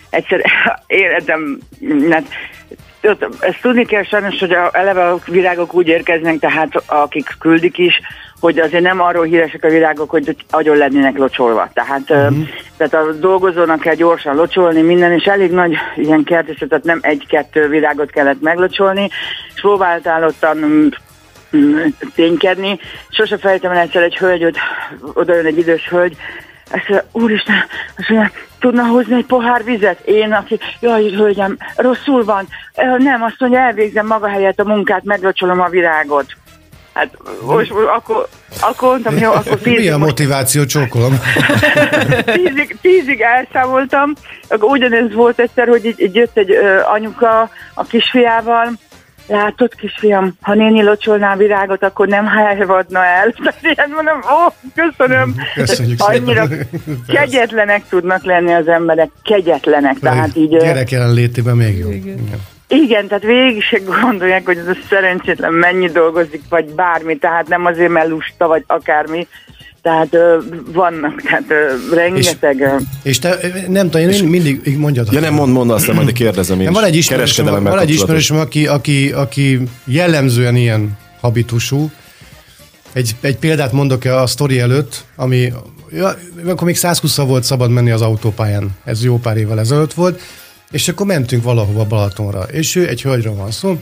[0.09, 0.41] egyszer
[0.87, 1.59] életem,
[2.09, 2.23] hát,
[3.39, 8.01] ezt tudni kell sajnos, hogy a, eleve a virágok úgy érkeznek, tehát akik küldik is,
[8.39, 11.69] hogy azért nem arról híresek a virágok, hogy agyon lennének locsolva.
[11.73, 12.47] Tehát, uh-huh.
[12.77, 18.11] tehát a dolgozónak kell gyorsan locsolni minden, és elég nagy ilyen kertészetet nem egy-kettő virágot
[18.11, 19.09] kellett meglocsolni,
[19.55, 20.57] és próbáltál ottan
[22.15, 22.79] ténykedni.
[23.09, 24.55] Sose fejtem el egyszer egy hölgy,
[25.13, 26.17] oda jön egy idős hölgy,
[26.71, 27.55] Ezt mondja, úristen,
[27.97, 29.99] azt mondja, tudna hozni egy pohár vizet?
[29.99, 32.47] Én, aki, jaj, hölgyem, rosszul van.
[32.97, 36.25] Nem, azt mondja, elvégzem maga helyett a munkát, meglocsolom a virágot.
[36.93, 38.27] Hát most akkor,
[38.61, 41.19] akkor mondtam, jó, akkor Mi tízig, a most motiváció, csókolom?
[42.43, 44.13] tízig, tízig elszámoltam,
[44.47, 48.71] akkor ugyanez volt egyszer, hogy így, így jött egy ö, anyuka a kisfiával,
[49.31, 53.31] Látod, kisfiam, ha néni locsolná a virágot, akkor nem helyvadna el.
[53.43, 55.35] Tehát ilyen mondom, ó, köszönöm.
[55.55, 56.67] Köszönjük Annyira szépen.
[57.07, 59.99] kegyetlenek tudnak lenni az emberek, kegyetlenek.
[59.99, 61.91] Tehát így, Gyerek jelenlétében még jó.
[61.91, 62.17] Igen.
[62.67, 67.65] igen, tehát végig se gondolják, hogy ez a szerencsétlen mennyi dolgozik, vagy bármi, tehát nem
[67.65, 69.27] azért, mert lusta, vagy akármi.
[69.81, 70.37] Tehát ö,
[70.73, 72.59] vannak, tehát ö, rengeteg...
[72.59, 75.11] ö, És te, nem tudom, én mindig így mondjad.
[75.11, 78.67] Ja nem, mond, mondd aztán majd kérdezem én van egy ismerősöm, van egy ismerősöm aki,
[78.67, 81.91] aki, aki jellemzően ilyen habitusú.
[82.93, 85.53] Egy, egy példát mondok a sztori előtt, ami
[85.91, 86.15] ja,
[86.45, 88.69] akkor még 120 volt szabad menni az autópályán.
[88.83, 90.21] Ez jó pár évvel ezelőtt volt.
[90.71, 92.41] És akkor mentünk valahova Balatonra.
[92.41, 93.81] És ő egy hölgyről van szó,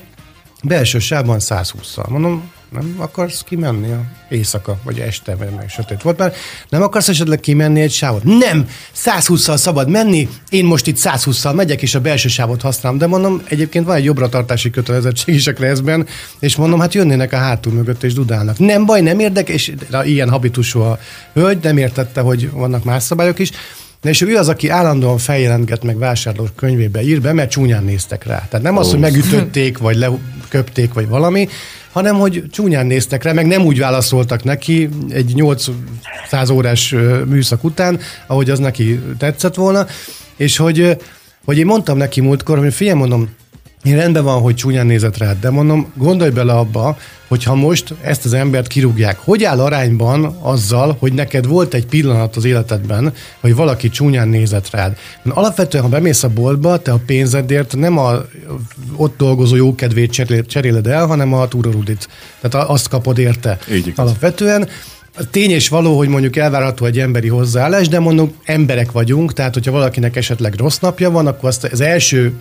[0.64, 2.08] belső sávban 120-szal.
[2.08, 6.34] Mondom, nem akarsz kimenni a éjszaka, vagy este, vagy meg sötét volt már.
[6.70, 8.24] Nem akarsz esetleg kimenni egy sávot?
[8.24, 8.68] Nem!
[9.06, 12.98] 120-szal szabad menni, én most itt 120-szal megyek, és a belső sávot használom.
[12.98, 16.08] De mondom, egyébként van egy jobbra-tartási kötelezettség is a Kreszben,
[16.40, 18.60] és mondom, hát jönnének a hátul mögött, és dudálnak.
[18.60, 21.00] Nem baj, nem érdek, és ilyen habitusú a
[21.34, 23.52] hölgy, nem értette, hogy vannak más szabályok is.
[24.02, 28.26] Na és ő az, aki állandóan feljelentget meg vásárló könyvébe ír be, mert csúnyán néztek
[28.26, 28.48] rá.
[28.50, 31.48] Tehát nem az, hogy megütötték, vagy leköpték, vagy valami,
[31.92, 38.00] hanem hogy csúnyán néztek rá, meg nem úgy válaszoltak neki egy 800 órás műszak után,
[38.28, 39.86] ahogy az neki tetszett volna,
[40.36, 40.98] és hogy,
[41.46, 43.30] hogy én mondtam neki múltkor, hogy figyelj, mondom,
[43.84, 48.26] én rendben van, hogy csúnyán nézett rád, de mondom, gondolj bele abba, hogyha most ezt
[48.26, 53.56] az embert kirúgják, hogy áll arányban azzal, hogy neked volt egy pillanat az életedben, hogy
[53.56, 54.98] valaki csúnyán nézett rád.
[55.24, 58.26] Mert alapvetően, ha bemész a boltba, te a pénzedért nem a
[58.96, 62.08] ott dolgozó jókedvét cserél- cseréled el, hanem a túrorudit.
[62.42, 63.58] Tehát azt kapod érte.
[63.72, 63.94] Így.
[63.96, 64.68] Alapvetően
[65.32, 69.72] Tény és való, hogy mondjuk elvárható egy emberi hozzáállás, de mondom, emberek vagyunk, tehát hogyha
[69.72, 72.34] valakinek esetleg rossz napja van, akkor azt az első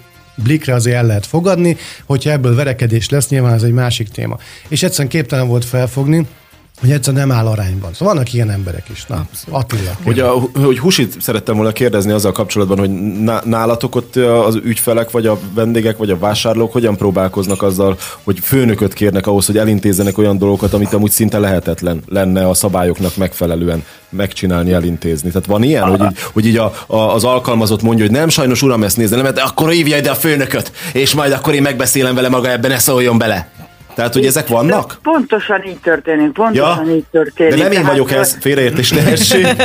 [0.42, 4.38] blikre azért el lehet fogadni, hogyha ebből verekedés lesz, nyilván ez egy másik téma.
[4.68, 6.26] És egyszerűen képtelen volt felfogni,
[6.80, 7.92] hogy egyszerűen nem áll arányban.
[7.92, 9.04] Szóval vannak ilyen emberek is.
[9.06, 9.90] Na, Attila.
[10.04, 12.90] Hogy, a, hogy Husit szerettem volna kérdezni azzal kapcsolatban, hogy
[13.22, 18.38] ná- nálatok ott az ügyfelek, vagy a vendégek, vagy a vásárlók hogyan próbálkoznak azzal, hogy
[18.42, 23.84] főnököt kérnek ahhoz, hogy elintézzenek olyan dolgokat, amit amúgy szinte lehetetlen lenne a szabályoknak megfelelően
[24.08, 25.28] megcsinálni, elintézni.
[25.28, 28.62] Tehát van ilyen, hogy így, hogy így a, a, az alkalmazott mondja, hogy nem, sajnos
[28.62, 32.14] uram, ezt nézze, nem, de akkor hívja ide a főnököt, és majd akkor én megbeszélem
[32.14, 33.50] vele maga ebben, ne szóljon bele.
[33.98, 34.98] Tehát, hogy ezek vannak?
[35.02, 37.54] Pontosan így történik, pontosan Ja, így történik.
[37.54, 39.46] de nem én vagyok ez, félreértés ne essék.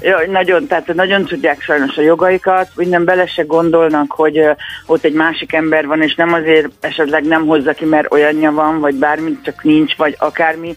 [0.00, 4.40] Ja, nagyon, tehát nagyon tudják sajnos a jogaikat, minden bele se gondolnak, hogy
[4.86, 8.80] ott egy másik ember van, és nem azért esetleg nem hozza ki, mert olyanja van,
[8.80, 10.74] vagy bármi, csak nincs, vagy akármi.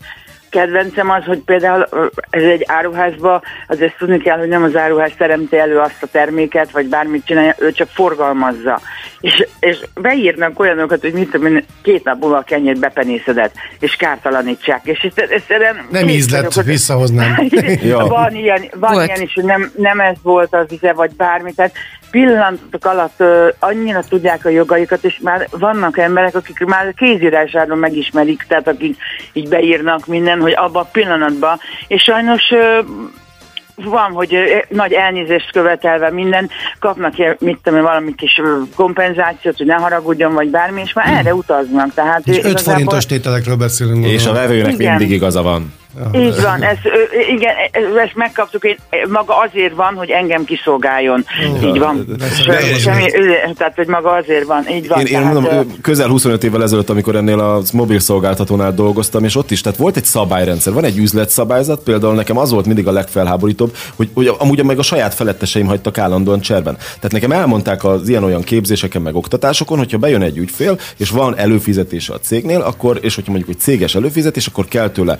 [0.56, 1.88] Kedvencem az, hogy például
[2.30, 6.72] ez egy áruházba, azért tudni kell, hogy nem az áruház teremti elő azt a terméket,
[6.72, 8.80] vagy bármit csinálja, ő csak forgalmazza.
[9.20, 13.96] És, és beírnak olyanokat, hogy mit tudom én, két nap múlva a kenyét bepenészedett, és
[13.96, 14.82] kártalanítsák.
[14.84, 17.36] És ezt, ezt, ezt Nem ízlet, visszahoznám.
[17.82, 17.98] Ja.
[17.98, 19.06] Van ilyen, van Volt.
[19.08, 21.54] ilyen is, hogy nem, nem ez volt az íze, vagy bármi.
[21.54, 21.74] Tehát
[22.12, 28.46] pillanatok alatt ö, annyira tudják a jogaikat, és már vannak emberek, akik már kézírásáról megismerik,
[28.48, 28.98] tehát akik
[29.34, 31.60] így beírnak minden, hogy abban a pillanatban.
[31.88, 32.44] És sajnos
[33.76, 34.36] van, hogy
[34.70, 38.42] nagy elnézést követelve minden, kapnak ilyen, mit tudom, én, valami kis
[38.76, 41.94] kompenzációt, hogy ne haragudjon, vagy bármi, és már erre utaznak.
[41.94, 44.06] Tehát És 5 igazából- forintos tételekről beszélünk.
[44.06, 45.74] És a vevőnek mindig igaza van.
[46.14, 46.78] Így van, ez,
[47.36, 47.54] igen,
[48.06, 48.78] ezt megkaptuk, én,
[49.10, 51.26] maga azért van, hogy engem kiszolgáljon.
[51.64, 52.06] így van.
[52.18, 53.04] de- Semmi, semmi,
[53.58, 55.00] tehát, hogy maga azért van, így van.
[55.00, 58.74] Én, én tehát, mondom, ö, ö, közel 25 évvel ezelőtt, amikor ennél a mobil szolgáltatónál
[58.74, 62.66] dolgoztam, és ott is, tehát volt egy szabályrendszer, van egy üzletszabályzat, például nekem az volt
[62.66, 66.76] mindig a legfelháborítóbb, hogy, hogy amúgy meg a saját feletteseim hagytak állandóan cserben.
[66.76, 72.14] Tehát nekem elmondták az ilyen-olyan képzéseken, meg oktatásokon, hogyha bejön egy ügyfél, és van előfizetése
[72.14, 75.18] a cégnél, akkor, és hogyha mondjuk, hogy céges előfizetés, akkor kell tőle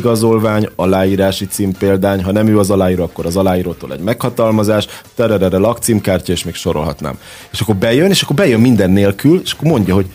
[0.00, 6.32] személyigazolvány, aláírási címpéldány, ha nem ő az aláíró, akkor az aláírótól egy meghatalmazás, tererere lakcímkártya,
[6.32, 7.18] és még sorolhatnám.
[7.52, 10.06] És akkor bejön, és akkor bejön minden nélkül, és akkor mondja, hogy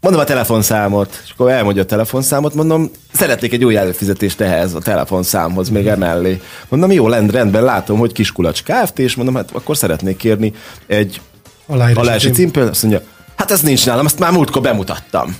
[0.00, 4.78] mondom a telefonszámot, és akkor elmondja a telefonszámot, mondom, szeretnék egy új előfizetést ehhez a
[4.78, 6.40] telefonszámhoz, még emellé.
[6.68, 8.98] Mondom, jó, rend, rendben, látom, hogy Kiskulacs Kft.
[8.98, 10.52] és mondom, hát akkor szeretnék kérni
[10.86, 11.20] egy
[11.66, 12.34] Aláírási aláírási cím.
[12.34, 13.02] címpéldányt, azt mondja,
[13.36, 15.36] Hát ez nincs nálam, ezt már múltkor bemutattam.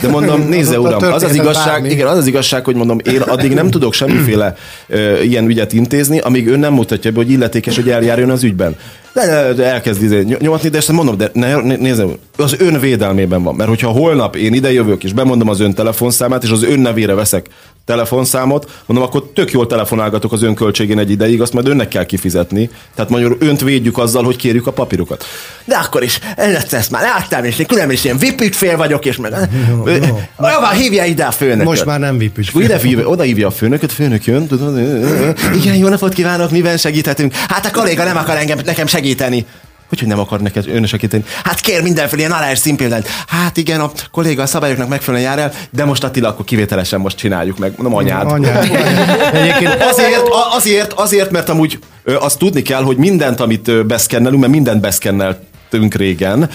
[0.00, 1.90] De mondom, nézze uram, az az igazság, bármi.
[1.90, 4.54] igen, az az igazság, hogy mondom, én addig nem tudok semmiféle
[4.86, 8.76] ö, ilyen ügyet intézni, amíg ön nem mutatja be, hogy illetékes, hogy eljárjon az ügyben.
[9.16, 12.04] De, de, de elkezd izé ny- nyomatni, de ezt mondom, de ne, ne, nézze,
[12.36, 13.54] az ön védelmében van.
[13.54, 17.14] Mert hogyha holnap én ide jövök, és bemondom az ön telefonszámát, és az ön nevére
[17.14, 17.48] veszek
[17.86, 22.04] telefonszámot, mondom, akkor tök jól telefonálgatok az ön költségén egy ideig, azt majd önnek kell
[22.04, 22.70] kifizetni.
[22.94, 25.24] Tehát magyarul önt védjük azzal, hogy kérjük a papírokat.
[25.64, 29.04] De akkor is, ezt, ezt már láttam, és én különben is ilyen VIP ügyfél vagyok,
[29.04, 29.32] és meg...
[29.68, 30.20] Jó, jó.
[30.38, 31.64] Java, hívja ide a főnököt.
[31.64, 34.78] Most már nem VIP És akkor ide hívja, oda hívja a főnököt, főnök jön, tudod,
[35.54, 37.34] igen, jó napot kívánok, miben segíthetünk?
[37.34, 39.05] Hát a kolléga nem akar engem, nekem segíteni.
[39.88, 41.24] Hogy, hogy nem akar neked ön segíteni?
[41.44, 43.08] Hát kér mindenféle ilyen aláír színpéldányt.
[43.26, 47.16] Hát igen, a kolléga a szabályoknak megfelelően jár el, de most Attila, akkor kivételesen most
[47.16, 47.72] csináljuk meg.
[47.76, 48.30] Mondom, anyád.
[48.30, 48.70] Anyád.
[49.32, 50.22] Egyébként Azért,
[50.56, 54.80] azért, azért, mert amúgy azt tudni kell, hogy mindent, amit beszkennelünk, mert mindent
[55.70, 56.48] beszkenneltünk régen,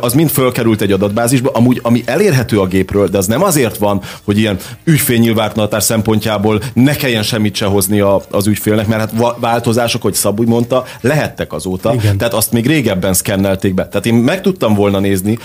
[0.00, 4.00] az mind fölkerült egy adatbázisba, amúgy ami elérhető a gépről, de az nem azért van,
[4.24, 10.02] hogy ilyen ügyfélnyilvántartás szempontjából ne kelljen semmit se hozni a, az ügyfélnek, mert hát változások,
[10.02, 12.18] hogy Szabúj mondta, lehettek azóta, Igen.
[12.18, 13.88] tehát azt még régebben szkennelték be.
[13.88, 15.38] Tehát én meg tudtam volna nézni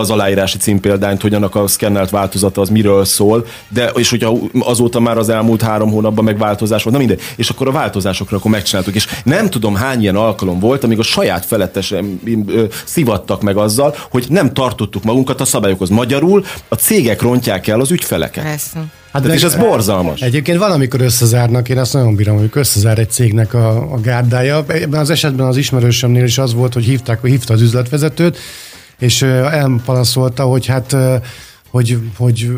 [0.00, 5.00] az aláírási címpéldányt, hogy annak a szkennelt változata az miről szól, de és hogyha azóta
[5.00, 8.50] már az elmúlt három hónapban meg változás volt, na mindegy, és akkor a változásokra akkor
[8.50, 13.56] megcsináltuk, és nem tudom hány ilyen alkalom volt, amíg a saját felettesen ö, szivattak meg
[13.56, 15.88] azzal, hogy nem tartottuk magunkat a szabályokhoz.
[15.88, 18.44] Magyarul a cégek rontják el az ügyfeleket.
[18.44, 18.84] Persze.
[19.12, 20.20] Hát és ez borzalmas.
[20.20, 24.64] Egyébként van, amikor összezárnak, én azt nagyon bírom, amikor összezár egy cégnek a, a gárdája.
[24.68, 28.38] Ebben az esetben az ismerősömnél is az volt, hogy hívták, hogy hívta az üzletvezetőt,
[28.98, 30.96] és elpanaszolta, hogy hát
[31.72, 32.50] hogy, hogy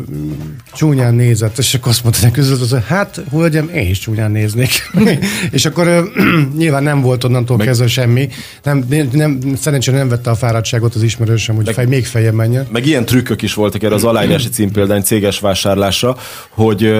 [0.73, 4.69] csúnyán nézett, és akkor azt mondta üzletvezető, hogy hát, hölgyem, én is csúnyán néznék.
[5.51, 6.11] és akkor
[6.57, 8.29] nyilván nem volt onnantól Meg- kezdve semmi.
[8.63, 12.67] Nem, nem, szerencsére nem vette a fáradtságot az ismerősöm, hogy fej, még feljebb menjen.
[12.71, 16.17] Meg ilyen trükkök is voltak erre az aláírási címpéldány céges vásárlásra,
[16.49, 16.97] hogy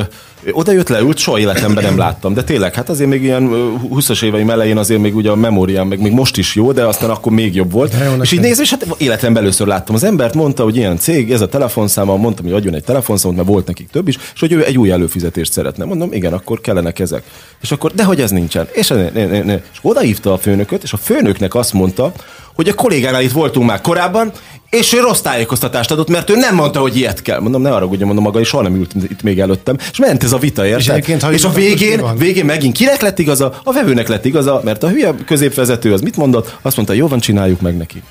[0.51, 2.33] oda jött leült, soha életemben nem láttam.
[2.33, 5.87] De tényleg, hát azért még ilyen ö, 20-as éveim elején azért még ugye a memóriám,
[5.87, 7.93] meg még most is jó, de aztán akkor még jobb volt.
[8.05, 9.95] Jó és így nézve, és hát életemben először láttam.
[9.95, 13.49] Az embert mondta, hogy ilyen cég, ez a telefonszáma, mondtam, hogy adjon egy telefonszámot, mert
[13.49, 15.85] volt nekik több is, és hogy ő egy új előfizetést szeretne.
[15.85, 17.23] Mondom, igen, akkor kellenek ezek.
[17.61, 18.67] És akkor, de hogy ez nincsen.
[18.71, 19.53] És, ne, ne, ne, ne.
[19.53, 22.11] és odaívta a főnököt, és a főnöknek azt mondta,
[22.55, 24.31] hogy a kollégánál itt voltunk már korábban,
[24.77, 27.39] és ő rossz tájékoztatást adott, mert ő nem mondta, hogy ilyet kell.
[27.39, 29.77] Mondom, ne arra maga, maga, és soha nem ült itt még előttem.
[29.91, 31.07] És ment ez a vita, érted?
[31.07, 33.59] És, és a végén, végén megint kinek lett igaza?
[33.63, 36.57] A vevőnek lett igaza, mert a hülye középvezető az mit mondott?
[36.61, 38.01] Azt mondta, jó van, csináljuk meg neki.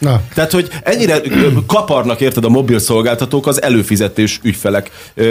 [0.00, 1.20] Na, Tehát, hogy ennyire
[1.66, 5.24] kaparnak, érted, a mobil szolgáltatók az előfizetős ügyfelek ö,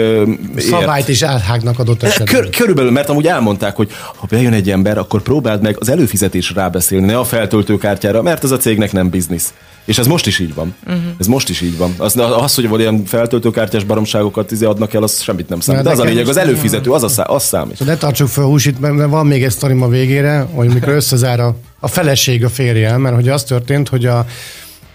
[0.56, 0.60] ért.
[0.60, 2.34] szabályt is áthágnak adott esetben.
[2.34, 6.60] Kör, körülbelül, mert amúgy elmondták, hogy ha bejön egy ember, akkor próbáld meg az előfizetésre
[6.60, 9.52] rábeszélni, ne a feltöltőkártyára, mert ez a cégnek nem biznisz.
[9.84, 10.74] És ez most is így van.
[10.86, 11.02] Uh-huh.
[11.18, 11.94] Ez most is így van.
[11.98, 15.82] Az, az hogy van ilyen feltöltőkártyás baromságokat izé adnak el, az semmit nem számít.
[15.82, 17.76] De az a lényeg, az előfizető, az, a szá, az számít.
[17.76, 20.72] Szóval ne tartsuk fel a húsit, mert mert van még egy sztorim a végére, hogy
[20.72, 24.26] mikor összezár a, a feleség a férjel, mert hogy az történt, hogy a,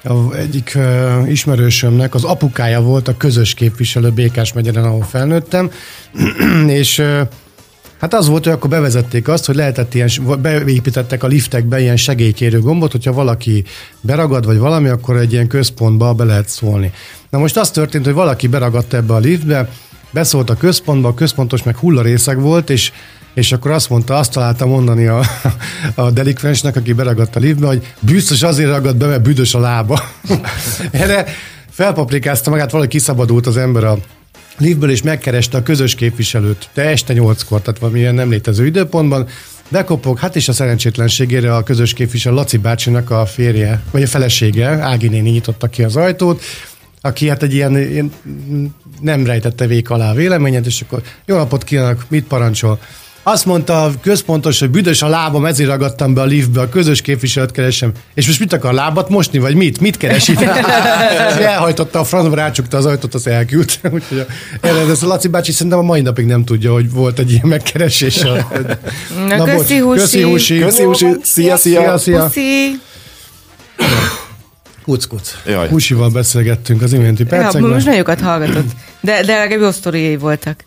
[0.04, 5.72] a egyik uh, ismerősömnek az apukája volt a közös képviselő Békás megyeren, ahol felnőttem,
[6.68, 7.22] és uh,
[8.00, 10.10] Hát az volt, hogy akkor bevezették azt, hogy lehetett ilyen,
[10.42, 13.64] beépítettek a liftekbe ilyen segélykérő gombot, hogyha valaki
[14.02, 16.92] beragad vagy valami, akkor egy ilyen központba be lehet szólni.
[17.30, 19.70] Na most az történt, hogy valaki beragadt ebbe a liftbe,
[20.12, 22.92] beszólt a központba, a központos meg hullarészeg volt, és
[23.36, 25.22] és akkor azt mondta, azt találta mondani a,
[25.96, 30.04] a delikvensnek, aki beragadt a liftbe, hogy biztos azért ragadt be, mert büdös a lába.
[30.92, 31.26] Erre
[31.70, 33.98] felpaprikázta magát, valahogy kiszabadult az ember a
[34.58, 39.28] liftből, és megkereste a közös képviselőt, de este nyolckor, tehát valamilyen nem létező időpontban,
[39.70, 44.68] bekopog, hát és a szerencsétlenségére a közös képviselő Laci bácsinak a férje, vagy a felesége,
[44.68, 46.42] Ági néni nyitotta ki az ajtót,
[47.02, 48.12] aki hát egy ilyen, ilyen
[49.02, 52.80] nem rejtette vék alá véleményet, és akkor jó napot kívánok, mit parancsol?
[53.28, 57.02] Azt mondta a központos, hogy büdös a lábam, ezért ragadtam be a liftbe, a közös
[57.02, 57.92] képviselőt keresem.
[58.14, 59.80] És most mit akar, lábat mosni, vagy mit?
[59.80, 60.42] Mit keres itt?
[60.42, 60.48] És
[61.54, 63.90] elhajtotta a francba, rácsukta az ajtót, az elküldte.
[63.94, 64.26] Úgyhogy
[64.62, 67.48] erre, ez a Laci bácsi szerintem a mai napig nem tudja, hogy volt egy ilyen
[67.48, 68.22] megkeresés.
[69.28, 70.00] Na, köszi, Husi.
[70.00, 70.60] Köszi, Husi.
[70.60, 71.06] Köszi, Husi.
[71.22, 71.82] Szia, szia.
[71.82, 72.24] Szia, szia.
[72.24, 72.80] Puszi.
[74.84, 75.36] Kuc, kuc.
[75.46, 75.68] Jaj.
[75.70, 77.72] Husival beszélgettünk az iménti Ja, percekben.
[77.72, 78.68] most nagyokat hallgatott.
[79.02, 80.60] De, de legalább jó sztoriai voltak.